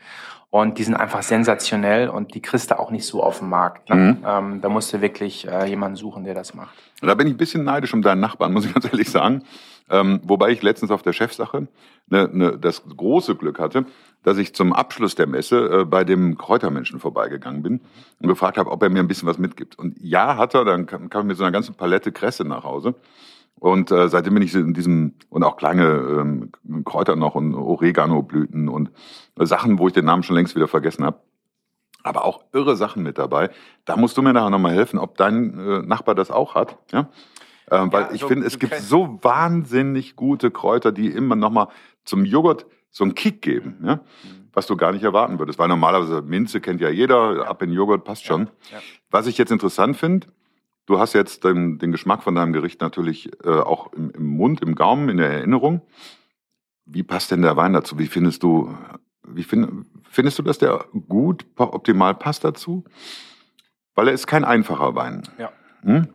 Und 0.51 0.77
die 0.77 0.85
sind 0.85 0.97
einfach 0.97 1.23
sensationell 1.23 2.11
und 2.11 2.35
die 2.35 2.43
kriegst 2.43 2.71
du 2.71 2.79
auch 2.79 2.91
nicht 2.91 3.07
so 3.07 3.23
auf 3.23 3.39
dem 3.39 3.49
Markt. 3.49 3.89
Ne? 3.89 3.97
Mhm. 3.97 4.25
Ähm, 4.27 4.61
da 4.61 4.69
musst 4.69 4.93
du 4.93 5.01
wirklich 5.01 5.49
äh, 5.49 5.65
jemanden 5.67 5.97
suchen, 5.97 6.25
der 6.25 6.35
das 6.35 6.53
macht. 6.53 6.77
Da 7.01 7.15
bin 7.15 7.27
ich 7.27 7.33
ein 7.33 7.39
bisschen 7.39 7.65
neidisch 7.65 7.95
um 7.95 8.03
deinen 8.03 8.21
Nachbarn, 8.21 8.53
muss 8.53 8.67
ich 8.67 8.75
ganz 8.75 8.85
ehrlich 8.85 9.11
sagen. 9.11 9.45
Ähm, 9.91 10.21
wobei 10.25 10.51
ich 10.51 10.63
letztens 10.63 10.91
auf 10.91 11.03
der 11.03 11.13
Chefsache 11.13 11.69
ne, 12.09 12.31
ne, 12.33 12.59
das 12.59 12.83
große 12.85 13.37
Glück 13.37 13.59
hatte, 13.59 13.85
dass 14.23 14.39
ich 14.39 14.55
zum 14.55 14.73
Abschluss 14.73 15.15
der 15.15 15.27
Messe 15.27 15.81
äh, 15.81 15.85
bei 15.85 16.05
dem 16.05 16.39
Kräutermenschen 16.39 17.01
vorbeigegangen 17.01 17.63
bin 17.63 17.81
und 18.21 18.29
gefragt 18.29 18.59
habe, 18.59 18.71
ob 18.71 18.83
er 18.83 18.91
mir 18.91 19.01
ein 19.01 19.09
bisschen 19.09 19.29
was 19.29 19.39
mitgibt. 19.39 19.79
Und 19.79 19.99
ja, 20.01 20.37
hat 20.37 20.55
er, 20.55 20.65
dann 20.65 20.87
kam, 20.87 21.11
kam 21.11 21.27
mit 21.27 21.37
so 21.37 21.45
einer 21.45 21.53
ganzen 21.53 21.75
Palette 21.75 22.13
Kresse 22.13 22.45
nach 22.45 22.65
Hause. 22.65 22.95
Und 23.57 23.91
äh, 23.93 24.09
seitdem 24.09 24.35
bin 24.35 24.43
ich 24.43 24.55
in 24.55 24.75
diesem, 24.75 25.15
und 25.29 25.45
auch 25.45 25.57
kleine 25.57 25.85
ähm, 25.85 26.51
Kräuter 26.85 27.15
noch 27.17 27.35
und 27.35 27.55
Oregano-Blüten 27.55 28.69
und 28.69 28.91
äh, 29.39 29.47
Sachen, 29.47 29.79
wo 29.79 29.87
ich 29.87 29.93
den 29.93 30.05
Namen 30.05 30.23
schon 30.23 30.37
längst 30.37 30.57
wieder 30.57 30.69
vergessen 30.69 31.05
habe. 31.05 31.21
aber 32.03 32.25
auch 32.25 32.45
irre 32.53 32.77
Sachen 32.77 33.03
mit 33.03 33.19
dabei. 33.19 33.51
Da 33.85 33.97
musst 33.97 34.17
du 34.17 34.23
mir 34.23 34.33
nachher 34.33 34.51
nochmal 34.51 34.75
helfen, 34.75 34.99
ob 34.99 35.17
dein 35.17 35.59
äh, 35.59 35.83
Nachbar 35.83 36.15
das 36.15 36.31
auch 36.31 36.55
hat. 36.55 36.77
Ja? 36.93 37.09
Ähm, 37.71 37.93
weil 37.93 38.03
ja, 38.05 38.13
ich 38.13 38.21
so 38.21 38.29
finde, 38.29 38.47
es 38.47 38.59
gibt 38.59 38.75
so 38.77 39.19
wahnsinnig 39.23 40.17
gute 40.17 40.51
Kräuter, 40.51 40.93
die 40.93 41.09
immer 41.09 41.37
nochmal 41.37 41.69
zum 42.05 42.25
Joghurt 42.25 42.67
so 42.91 43.05
einen 43.05 43.15
Kick 43.15 43.43
geben, 43.43 43.79
ja? 43.83 43.97
Mhm. 43.97 44.49
was 44.53 44.67
du 44.67 44.77
gar 44.77 44.93
nicht 44.93 45.03
erwarten 45.03 45.39
würdest. 45.39 45.59
Weil 45.59 45.69
normalerweise 45.69 46.23
Minze 46.23 46.61
kennt 46.61 46.81
ja 46.81 46.91
jeder, 46.91 47.37
ja. 47.37 47.43
ab 47.45 47.63
in 47.63 47.73
Joghurt 47.73 48.05
passt 48.05 48.25
schon. 48.25 48.51
Was 49.11 49.27
ich 49.27 49.39
jetzt 49.39 49.51
interessant 49.51 49.97
finde, 49.97 50.29
du 50.87 50.99
hast 50.99 51.15
jetzt 51.15 51.45
den, 51.45 51.79
den, 51.79 51.93
Geschmack 51.93 52.23
von 52.23 52.35
deinem 52.35 52.53
Gericht 52.53 52.81
natürlich 52.81 53.31
äh, 53.45 53.49
auch 53.49 53.93
im, 53.95 54.11
im 54.11 54.27
Mund, 54.27 54.61
im 54.61 54.75
Gaumen, 54.75 55.09
in 55.09 55.17
der 55.17 55.31
Erinnerung. 55.31 55.81
Wie 56.85 57.03
passt 57.03 57.31
denn 57.31 57.43
der 57.43 57.57
Wein 57.57 57.73
dazu? 57.73 57.99
Wie 57.99 58.07
findest 58.07 58.43
du, 58.43 58.77
wie 59.27 59.45
find, 59.45 59.87
findest 60.11 60.39
du, 60.39 60.43
dass 60.43 60.59
der 60.59 60.85
gut, 61.09 61.47
optimal 61.57 62.15
passt 62.15 62.45
dazu? 62.45 62.85
Weil 63.95 64.09
er 64.09 64.15
ist 64.15 64.27
kein 64.27 64.45
einfacher 64.45 64.95
Wein. 64.95 65.23
Ja. 65.39 65.53
Hm? 65.83 66.09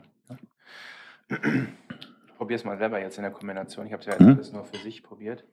Probier 2.38 2.56
es 2.56 2.63
mal 2.63 2.78
selber 2.78 3.00
jetzt 3.00 3.18
in 3.18 3.24
der 3.24 3.32
Kombination. 3.32 3.86
Ich 3.86 3.94
habe 3.94 4.02
es 4.02 4.08
ja 4.08 4.18
hm? 4.18 4.36
alles 4.36 4.52
nur 4.52 4.63
für 4.63 4.78
sich 4.78 5.04
probiert. 5.04 5.44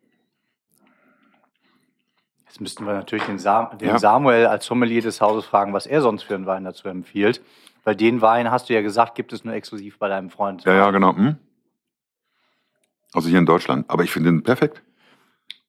Jetzt 2.47 2.61
müssten 2.61 2.87
wir 2.87 2.95
natürlich 2.95 3.25
den, 3.25 3.39
Sam 3.39 3.77
den 3.79 3.89
ja. 3.89 3.99
Samuel 3.99 4.47
als 4.47 4.67
Sommelier 4.67 5.03
des 5.03 5.21
Hauses 5.21 5.45
fragen, 5.45 5.73
was 5.73 5.87
er 5.87 6.03
sonst 6.03 6.23
für 6.23 6.35
einen 6.37 6.47
Wein 6.47 6.65
dazu 6.65 6.89
empfiehlt. 6.89 7.43
Weil 7.83 7.97
den 7.97 8.21
Wein, 8.21 8.51
hast 8.51 8.69
du 8.69 8.75
ja 8.75 8.81
gesagt, 8.81 9.15
gibt 9.15 9.33
es 9.33 9.45
nur 9.45 9.55
exklusiv 9.55 9.99
bei 9.99 10.09
deinem 10.09 10.31
Freund. 10.31 10.65
Ja, 10.65 10.75
ja, 10.75 10.91
genau. 10.91 11.17
Hm? 11.17 11.37
Also 13.13 13.29
hier 13.29 13.39
in 13.39 13.47
Deutschland. 13.47 13.91
Aber 13.91 14.05
ich 14.05 14.11
finde 14.11 14.31
ihn 14.31 14.43
perfekt. 14.43 14.83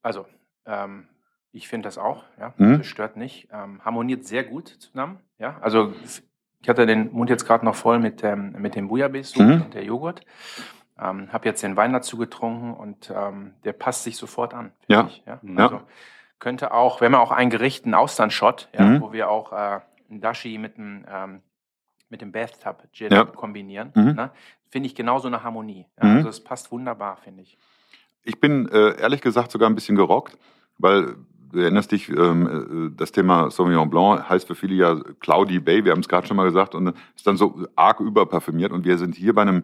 Also, 0.01 0.25
ähm, 0.65 1.07
ich 1.51 1.67
finde 1.67 1.87
das 1.87 1.97
auch. 1.97 2.23
Ja, 2.39 2.53
hm? 2.57 2.77
Das 2.77 2.87
stört 2.87 3.17
nicht. 3.17 3.47
Ähm, 3.51 3.83
harmoniert 3.83 4.25
sehr 4.25 4.43
gut 4.43 4.67
zusammen. 4.67 5.19
Ja, 5.39 5.57
also 5.61 5.93
ich 6.65 6.69
hatte 6.69 6.87
den 6.87 7.13
Mund 7.13 7.29
jetzt 7.29 7.45
gerade 7.45 7.63
noch 7.63 7.75
voll 7.75 7.99
mit, 7.99 8.23
ähm, 8.23 8.55
mit 8.57 8.73
dem 8.73 8.87
Bouillabaisse 8.87 9.39
mhm. 9.39 9.61
und 9.61 9.73
der 9.75 9.83
Joghurt. 9.83 10.21
Ähm, 10.99 11.31
habe 11.31 11.45
jetzt 11.47 11.61
den 11.61 11.75
Wein 11.75 11.93
dazu 11.93 12.17
getrunken 12.17 12.73
und 12.73 13.13
ähm, 13.15 13.53
der 13.63 13.73
passt 13.73 14.03
sich 14.03 14.17
sofort 14.17 14.55
an. 14.55 14.71
Ja. 14.87 15.05
Ich, 15.05 15.21
ja? 15.27 15.39
Also 15.57 15.81
könnte 16.39 16.73
auch, 16.73 17.01
wir 17.01 17.05
haben 17.05 17.13
ja 17.13 17.19
auch 17.19 17.29
ein 17.29 17.51
Gericht, 17.51 17.85
einen 17.85 17.93
Austernshot, 17.93 18.69
ja, 18.73 18.83
mhm. 18.83 19.01
wo 19.01 19.13
wir 19.13 19.29
auch 19.29 19.53
äh, 19.53 19.81
ein 20.09 20.21
Dashi 20.21 20.57
mit 20.57 20.79
einem 20.79 21.05
ähm, 21.07 21.41
mit 22.09 22.21
dem 22.21 22.31
Bathtub 22.31 22.81
Gin 22.91 23.11
ja. 23.11 23.25
kombinieren. 23.25 23.91
Mhm. 23.93 24.13
Ne? 24.13 24.31
Finde 24.69 24.87
ich 24.87 24.95
genauso 24.95 25.27
eine 25.27 25.43
Harmonie. 25.43 25.85
Ja? 26.01 26.07
Mhm. 26.07 26.17
Also 26.17 26.29
es 26.29 26.43
passt 26.43 26.71
wunderbar, 26.71 27.17
finde 27.17 27.43
ich. 27.43 27.59
Ich 28.23 28.39
bin 28.39 28.67
äh, 28.69 28.99
ehrlich 28.99 29.21
gesagt 29.21 29.51
sogar 29.51 29.69
ein 29.69 29.75
bisschen 29.75 29.95
gerockt, 29.95 30.35
weil 30.79 31.15
Du 31.55 31.61
erinnerst 31.61 31.93
dich, 31.93 32.09
ähm, 32.09 32.89
äh, 32.91 32.97
das 32.97 33.13
Thema 33.13 33.49
Sauvignon 33.49 33.89
Blanc 33.89 34.27
heißt 34.27 34.45
für 34.45 34.55
viele 34.55 34.75
ja 34.75 34.99
Cloudy 35.21 35.61
Bay, 35.61 35.85
wir 35.85 35.93
haben 35.93 36.01
es 36.01 36.09
gerade 36.09 36.27
schon 36.27 36.35
mal 36.35 36.43
gesagt, 36.43 36.75
und 36.75 36.93
ist 37.15 37.25
dann 37.25 37.37
so 37.37 37.65
arg 37.77 38.01
überparfümiert. 38.01 38.73
Und 38.73 38.83
wir 38.83 38.97
sind 38.97 39.15
hier 39.15 39.33
bei 39.33 39.43
einem 39.43 39.63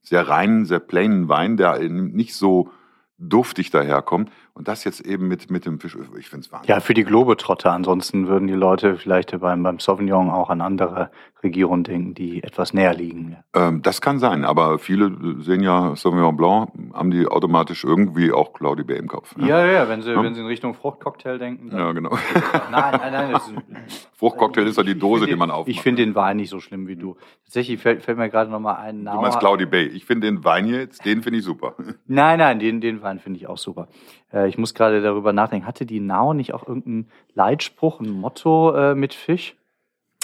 sehr 0.00 0.26
reinen, 0.26 0.64
sehr 0.64 0.78
plainen 0.78 1.28
Wein, 1.28 1.58
der 1.58 1.78
nicht 1.90 2.34
so 2.34 2.70
duftig 3.18 3.70
daherkommt. 3.70 4.30
Und 4.56 4.68
das 4.68 4.84
jetzt 4.84 5.00
eben 5.00 5.28
mit, 5.28 5.50
mit 5.50 5.66
dem 5.66 5.78
Fisch, 5.78 5.98
ich 6.18 6.30
finde 6.30 6.46
es 6.46 6.52
wahnsinnig. 6.52 6.68
Ja, 6.68 6.80
für 6.80 6.94
die 6.94 7.04
Globetrotter. 7.04 7.72
Ansonsten 7.72 8.26
würden 8.26 8.48
die 8.48 8.54
Leute 8.54 8.96
vielleicht 8.96 9.38
beim, 9.38 9.62
beim 9.62 9.78
Sauvignon 9.78 10.30
auch 10.30 10.48
an 10.48 10.62
andere 10.62 11.10
Regionen 11.42 11.84
denken, 11.84 12.14
die 12.14 12.42
etwas 12.42 12.72
näher 12.72 12.94
liegen. 12.94 13.36
Ähm, 13.54 13.82
das 13.82 14.00
kann 14.00 14.18
sein, 14.18 14.46
aber 14.46 14.78
viele 14.78 15.42
sehen 15.42 15.62
ja 15.62 15.94
Sauvignon 15.94 16.36
Blanc, 16.36 16.70
haben 16.94 17.10
die 17.10 17.26
automatisch 17.26 17.84
irgendwie 17.84 18.32
auch 18.32 18.54
Claudie 18.54 18.84
Bay 18.84 18.96
im 18.96 19.08
Kopf. 19.08 19.34
Ja, 19.38 19.64
ja, 19.64 19.72
ja 19.72 19.88
wenn, 19.90 20.00
sie, 20.00 20.12
ja? 20.12 20.22
wenn 20.22 20.34
sie 20.34 20.40
in 20.40 20.46
Richtung 20.46 20.72
Fruchtcocktail 20.72 21.38
denken. 21.38 21.76
Ja, 21.76 21.92
genau. 21.92 22.10
nein, 22.70 22.98
nein, 22.98 23.12
nein. 23.12 23.34
Ist, 23.34 23.52
Fruchtcocktail 24.14 24.66
ist 24.66 24.78
ja 24.78 24.82
die 24.82 24.98
Dose, 24.98 25.26
die 25.26 25.36
man 25.36 25.50
aufmacht. 25.50 25.68
Ich 25.68 25.82
finde 25.82 26.02
den 26.02 26.14
Wein 26.14 26.38
nicht 26.38 26.48
so 26.48 26.60
schlimm 26.60 26.88
wie 26.88 26.96
du. 26.96 27.16
Tatsächlich 27.44 27.78
fällt, 27.78 28.02
fällt 28.02 28.16
mir 28.16 28.30
gerade 28.30 28.50
noch 28.50 28.60
mal 28.60 28.76
ein 28.76 29.02
Name. 29.02 29.18
Du 29.18 29.22
meinst 29.22 29.38
Claudie 29.38 29.66
Bay. 29.66 29.86
Ich 29.86 30.06
finde 30.06 30.26
den 30.26 30.42
Wein 30.44 30.66
jetzt, 30.66 31.04
den 31.04 31.22
finde 31.22 31.40
ich 31.40 31.44
super. 31.44 31.74
Nein, 32.06 32.38
nein, 32.38 32.58
den, 32.58 32.80
den 32.80 33.02
Wein 33.02 33.05
finde 33.18 33.38
ich 33.38 33.46
auch 33.46 33.58
super. 33.58 33.88
Äh, 34.32 34.48
ich 34.48 34.58
muss 34.58 34.74
gerade 34.74 35.02
darüber 35.02 35.32
nachdenken. 35.32 35.66
Hatte 35.66 35.86
die 35.86 36.00
Nau 36.00 36.32
nicht 36.32 36.52
auch 36.54 36.66
irgendeinen 36.66 37.10
Leitspruch, 37.34 38.00
ein 38.00 38.10
Motto 38.10 38.74
äh, 38.74 38.94
mit 38.94 39.14
Fisch? 39.14 39.56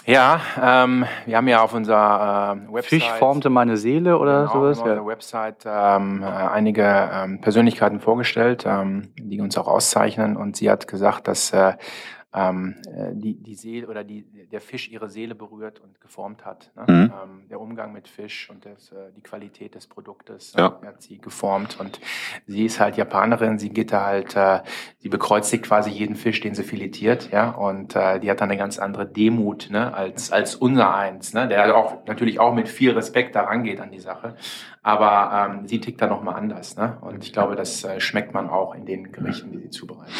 Ja, 0.04 0.40
ähm, 0.60 1.04
wir 1.26 1.36
haben 1.36 1.46
ja 1.46 1.62
auf 1.62 1.74
unserer 1.74 2.56
äh, 2.56 2.74
Website. 2.74 3.02
Fisch 3.02 3.08
formte 3.18 3.50
meine 3.50 3.76
Seele 3.76 4.18
oder 4.18 4.46
genau, 4.46 4.52
sowas? 4.52 4.78
Auf 4.78 4.84
unserer 4.84 5.02
ja. 5.02 5.06
Website 5.06 5.64
ähm, 5.64 6.22
äh, 6.22 6.26
einige 6.26 7.10
ähm, 7.12 7.40
Persönlichkeiten 7.40 8.00
vorgestellt, 8.00 8.64
ähm, 8.66 9.12
die 9.16 9.40
uns 9.40 9.56
auch 9.56 9.68
auszeichnen. 9.68 10.36
Und 10.36 10.56
sie 10.56 10.70
hat 10.70 10.88
gesagt, 10.88 11.28
dass 11.28 11.52
äh, 11.52 11.74
ähm, 12.34 12.76
äh, 12.86 13.10
die, 13.12 13.34
die 13.34 13.54
Seele 13.54 13.86
oder 13.86 14.04
die, 14.04 14.22
der 14.22 14.60
Fisch 14.60 14.88
ihre 14.90 15.10
Seele 15.10 15.34
berührt 15.34 15.80
und 15.80 16.00
geformt 16.00 16.44
hat. 16.44 16.70
Ne? 16.76 16.84
Mhm. 16.88 17.02
Ähm, 17.04 17.48
der 17.50 17.60
Umgang 17.60 17.92
mit 17.92 18.08
Fisch 18.08 18.48
und 18.48 18.64
das, 18.64 18.90
äh, 18.92 19.12
die 19.14 19.20
Qualität 19.20 19.74
des 19.74 19.86
Produktes 19.86 20.54
ja. 20.56 20.78
äh, 20.82 20.86
hat 20.86 21.02
sie 21.02 21.18
geformt. 21.18 21.78
Und 21.78 22.00
sie 22.46 22.64
ist 22.64 22.80
halt 22.80 22.96
Japanerin, 22.96 23.58
sie 23.58 23.68
geht 23.68 23.92
da 23.92 24.06
halt, 24.06 24.34
äh, 24.34 24.60
sie 24.98 25.10
bekreuzigt 25.10 25.64
quasi 25.64 25.90
jeden 25.90 26.16
Fisch, 26.16 26.40
den 26.40 26.54
sie 26.54 26.62
filetiert, 26.62 27.30
ja, 27.30 27.50
und 27.50 27.94
äh, 27.96 28.18
die 28.18 28.30
hat 28.30 28.40
dann 28.40 28.50
eine 28.50 28.58
ganz 28.58 28.78
andere 28.78 29.06
Demut, 29.06 29.68
ne, 29.70 29.92
als, 29.94 30.32
als 30.32 30.54
unser 30.54 30.94
eins, 30.94 31.34
ne, 31.34 31.48
der 31.48 31.76
auch 31.76 32.06
natürlich 32.06 32.40
auch 32.40 32.54
mit 32.54 32.68
viel 32.68 32.92
Respekt 32.92 33.36
da 33.36 33.42
rangeht 33.42 33.80
an 33.80 33.90
die 33.90 34.00
Sache. 34.00 34.36
Aber 34.82 35.50
ähm, 35.54 35.68
sie 35.68 35.80
tickt 35.80 36.00
da 36.00 36.08
nochmal 36.08 36.34
anders, 36.34 36.76
ne? 36.76 36.98
Und 37.02 37.22
ich 37.22 37.32
glaube, 37.32 37.54
das 37.54 37.86
schmeckt 37.98 38.34
man 38.34 38.50
auch 38.50 38.74
in 38.74 38.84
den 38.84 39.12
Gerichten, 39.12 39.52
die 39.52 39.58
sie 39.58 39.70
zubereitet. 39.70 40.12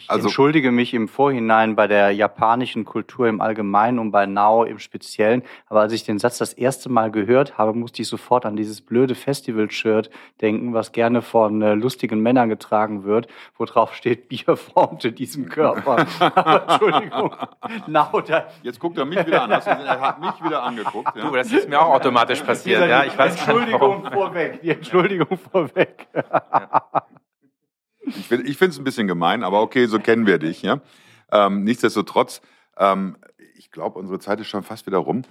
Ich 0.00 0.10
also, 0.10 0.28
entschuldige 0.28 0.72
mich 0.72 0.94
im 0.94 1.08
Vorhinein 1.08 1.76
bei 1.76 1.86
der 1.86 2.10
japanischen 2.10 2.86
Kultur 2.86 3.28
im 3.28 3.40
Allgemeinen 3.40 3.98
und 3.98 4.10
bei 4.10 4.24
Nao 4.24 4.64
im 4.64 4.78
Speziellen. 4.78 5.42
Aber 5.66 5.80
als 5.80 5.92
ich 5.92 6.04
den 6.04 6.18
Satz 6.18 6.38
das 6.38 6.54
erste 6.54 6.88
Mal 6.88 7.10
gehört 7.10 7.58
habe, 7.58 7.74
musste 7.74 8.00
ich 8.00 8.08
sofort 8.08 8.46
an 8.46 8.56
dieses 8.56 8.80
blöde 8.80 9.14
Festival-Shirt 9.14 10.10
denken, 10.40 10.72
was 10.72 10.92
gerne 10.92 11.20
von 11.20 11.60
äh, 11.60 11.74
lustigen 11.74 12.20
Männern 12.20 12.48
getragen 12.48 13.04
wird, 13.04 13.28
wo 13.58 13.66
drauf 13.66 13.94
steht, 13.94 14.28
Bier 14.30 14.56
formte 14.56 15.12
diesen 15.12 15.48
Körper. 15.48 16.06
Entschuldigung. 16.68 17.34
Nao, 17.86 18.20
da 18.22 18.46
Jetzt 18.62 18.80
guckt 18.80 18.96
er 18.96 19.04
mich 19.04 19.26
wieder 19.26 19.42
an. 19.42 19.50
er 19.50 20.00
hat 20.00 20.20
mich 20.20 20.42
wieder 20.42 20.62
angeguckt. 20.62 21.14
Ja? 21.14 21.28
Du, 21.28 21.36
das 21.36 21.52
ist 21.52 21.68
mir 21.68 21.80
auch 21.80 21.94
automatisch 21.94 22.40
passiert. 22.40 22.88
Ja, 22.88 23.04
ich 23.04 23.16
weiß 23.16 23.36
Entschuldigung 23.36 24.10
vorweg. 24.10 24.62
Die 24.62 24.70
Entschuldigung 24.70 25.38
vorweg. 25.38 26.08
Ja. 26.14 27.04
Ich 28.16 28.26
finde 28.26 28.72
es 28.72 28.78
ein 28.78 28.84
bisschen 28.84 29.06
gemein, 29.06 29.44
aber 29.44 29.62
okay, 29.62 29.86
so 29.86 29.98
kennen 29.98 30.26
wir 30.26 30.38
dich. 30.38 30.62
Ja? 30.62 30.80
Ähm, 31.32 31.64
nichtsdestotrotz, 31.64 32.40
ähm, 32.76 33.16
ich 33.56 33.70
glaube, 33.70 33.98
unsere 33.98 34.18
Zeit 34.18 34.40
ist 34.40 34.48
schon 34.48 34.62
fast 34.62 34.86
wieder 34.86 34.98
rum. 34.98 35.22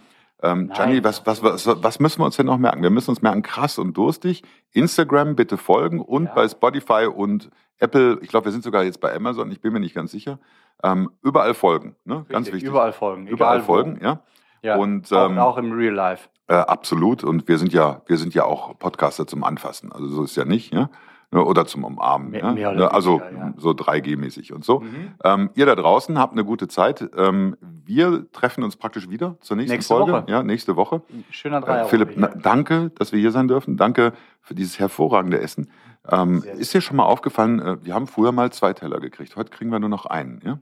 Ähm, 0.41 0.71
Gianni, 0.73 1.03
was, 1.03 1.25
was, 1.25 1.43
was, 1.43 1.67
was 1.67 1.99
müssen 1.99 2.21
wir 2.21 2.25
uns 2.25 2.37
denn 2.37 2.45
noch 2.45 2.57
merken? 2.57 2.81
Wir 2.81 2.89
müssen 2.89 3.09
uns 3.09 3.21
merken, 3.21 3.41
krass 3.41 3.77
und 3.77 3.97
durstig. 3.97 4.43
Instagram 4.71 5.35
bitte 5.35 5.57
folgen 5.57 5.99
und 5.99 6.25
ja. 6.25 6.33
bei 6.33 6.47
Spotify 6.47 7.07
und 7.13 7.49
Apple, 7.79 8.19
ich 8.21 8.29
glaube, 8.29 8.45
wir 8.45 8.51
sind 8.51 8.63
sogar 8.63 8.83
jetzt 8.83 9.01
bei 9.01 9.13
Amazon, 9.13 9.51
ich 9.51 9.61
bin 9.61 9.73
mir 9.73 9.79
nicht 9.79 9.95
ganz 9.95 10.11
sicher. 10.11 10.39
Ähm, 10.81 11.11
überall 11.21 11.53
folgen, 11.53 11.95
ne? 12.05 12.25
ganz 12.29 12.47
wichtig. 12.47 12.63
Überall 12.63 12.93
folgen. 12.93 13.27
Überall 13.27 13.61
folgen, 13.61 13.99
ja. 14.01 14.21
ja. 14.61 14.77
Und, 14.77 15.11
ähm, 15.11 15.37
auch, 15.37 15.53
auch 15.53 15.57
im 15.57 15.73
Real 15.73 15.93
Life. 15.93 16.29
Äh, 16.47 16.53
absolut. 16.53 17.23
Und 17.23 17.47
wir 17.47 17.57
sind 17.57 17.73
ja, 17.73 18.01
wir 18.07 18.17
sind 18.17 18.33
ja 18.33 18.45
auch 18.45 18.77
Podcaster 18.79 19.27
zum 19.27 19.43
Anfassen. 19.43 19.91
Also 19.91 20.07
so 20.07 20.23
ist 20.23 20.35
ja 20.35 20.45
nicht, 20.45 20.73
ja. 20.73 20.89
Ne, 21.31 21.45
oder 21.45 21.67
zum 21.67 21.83
Umarmen. 21.83 22.31
Mehr, 22.31 22.41
ja? 22.41 22.51
mehr 22.53 22.93
also 22.93 23.21
ja. 23.21 23.53
so 23.55 23.69
3G-mäßig 23.69 24.51
und 24.51 24.65
so. 24.65 24.79
Mhm. 24.79 25.13
Ähm, 25.23 25.49
ihr 25.53 25.67
da 25.67 25.75
draußen 25.75 26.17
habt 26.17 26.33
eine 26.33 26.43
gute 26.43 26.67
Zeit. 26.67 27.07
Ähm, 27.15 27.55
wir 27.61 28.31
treffen 28.31 28.63
uns 28.63 28.77
praktisch 28.77 29.11
wieder 29.11 29.37
zur 29.39 29.57
nächsten 29.57 29.75
nächste 29.75 29.93
Folge. 29.93 30.11
Woche. 30.11 30.25
Ja, 30.27 30.41
nächste 30.41 30.75
Woche. 30.75 31.03
Schöner 31.29 31.61
Dreier. 31.61 31.85
Äh, 31.85 31.87
Philipp, 31.87 32.13
na, 32.15 32.29
danke, 32.29 32.89
dass 32.95 33.11
wir 33.11 33.19
hier 33.19 33.31
sein 33.31 33.47
dürfen. 33.47 33.77
Danke 33.77 34.13
für 34.41 34.55
dieses 34.55 34.79
hervorragende 34.79 35.39
Essen. 35.39 35.69
Ähm, 36.09 36.43
ist 36.57 36.73
dir 36.73 36.81
schon 36.81 36.97
mal 36.97 37.03
aufgefallen, 37.03 37.59
äh, 37.59 37.77
wir 37.83 37.93
haben 37.93 38.07
früher 38.07 38.31
mal 38.31 38.51
zwei 38.51 38.73
Teller 38.73 38.99
gekriegt. 38.99 39.35
Heute 39.35 39.51
kriegen 39.51 39.71
wir 39.71 39.77
nur 39.77 39.89
noch 39.89 40.07
einen. 40.07 40.41
Ja? 40.43 40.57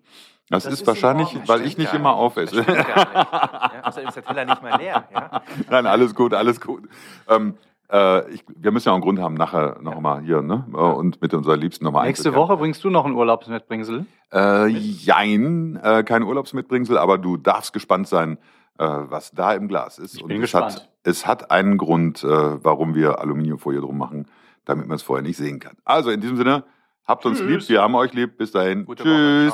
Das, 0.50 0.64
das 0.64 0.74
ist, 0.74 0.82
ist, 0.82 0.88
wahrscheinlich, 0.88 1.38
weil 1.48 1.66
ich 1.66 1.78
nicht 1.78 1.94
immer 1.94 2.14
aufesse. 2.14 2.60
Außerdem 3.84 4.10
ist 4.10 4.16
der 4.16 4.24
Teller 4.26 4.44
nicht 4.44 4.62
mal 4.62 4.78
leer. 4.78 5.08
Ja? 5.14 5.42
Nein, 5.70 5.86
alles 5.86 6.14
gut, 6.14 6.34
alles 6.34 6.60
gut. 6.60 6.90
Ähm, 7.30 7.56
äh, 7.92 8.30
ich, 8.32 8.44
wir 8.48 8.72
müssen 8.72 8.88
ja 8.88 8.92
auch 8.92 8.96
einen 8.96 9.04
Grund 9.04 9.20
haben, 9.20 9.36
nachher 9.36 9.78
noch 9.82 9.96
ja. 9.96 10.00
mal 10.02 10.22
hier 10.22 10.42
ne? 10.42 10.66
Äh, 10.74 10.78
und 10.78 11.22
mit 11.22 11.34
unserer 11.34 11.56
Liebsten 11.56 11.86
nochmal 11.86 12.06
Nächste 12.08 12.36
Woche 12.36 12.58
bringst 12.58 12.84
du 12.84 12.90
noch 12.90 13.06
ein 13.06 13.14
Urlaubsmitbringsel? 13.14 14.06
Äh, 14.34 14.68
jein, 14.68 15.80
äh, 15.82 16.04
kein 16.04 16.24
Urlaubsmitbringsel, 16.24 16.98
aber 16.98 17.18
du 17.18 17.38
darfst 17.38 17.74
gespannt 17.74 18.08
sein, 18.08 18.38
äh, 18.78 18.86
was 18.86 19.32
da 19.32 19.54
im 19.54 19.68
Glas 19.68 20.00
ist. 20.00 20.16
Ich 20.16 20.26
bin 20.26 20.38
und 20.38 20.42
gespannt. 20.42 20.74
Es 20.74 20.76
hat, 20.76 20.90
es 21.04 21.28
hat 21.28 21.52
einen 21.52 21.78
Grund, 21.78 22.24
äh, 22.24 22.28
warum 22.28 22.94
wir 22.94 23.20
Aluminiumfolie 23.20 23.80
drum 23.80 23.98
machen, 23.98 24.28
damit 24.66 24.88
man 24.88 24.96
es 24.96 25.04
vorher 25.04 25.24
nicht 25.24 25.38
sehen 25.38 25.60
kann. 25.60 25.78
Also 25.86 26.10
in 26.12 26.20
diesem 26.20 26.38
Sinne, 26.38 26.64
habt 27.06 27.26
uns 27.26 27.40
Tschüss. 27.40 27.48
lieb, 27.48 27.70
wir 27.70 27.82
haben 27.82 27.96
euch 27.96 28.14
lieb. 28.14 28.38
Bis 28.38 28.52
dahin. 28.52 28.86
Gute 28.86 29.04
Tschüss. 29.04 29.54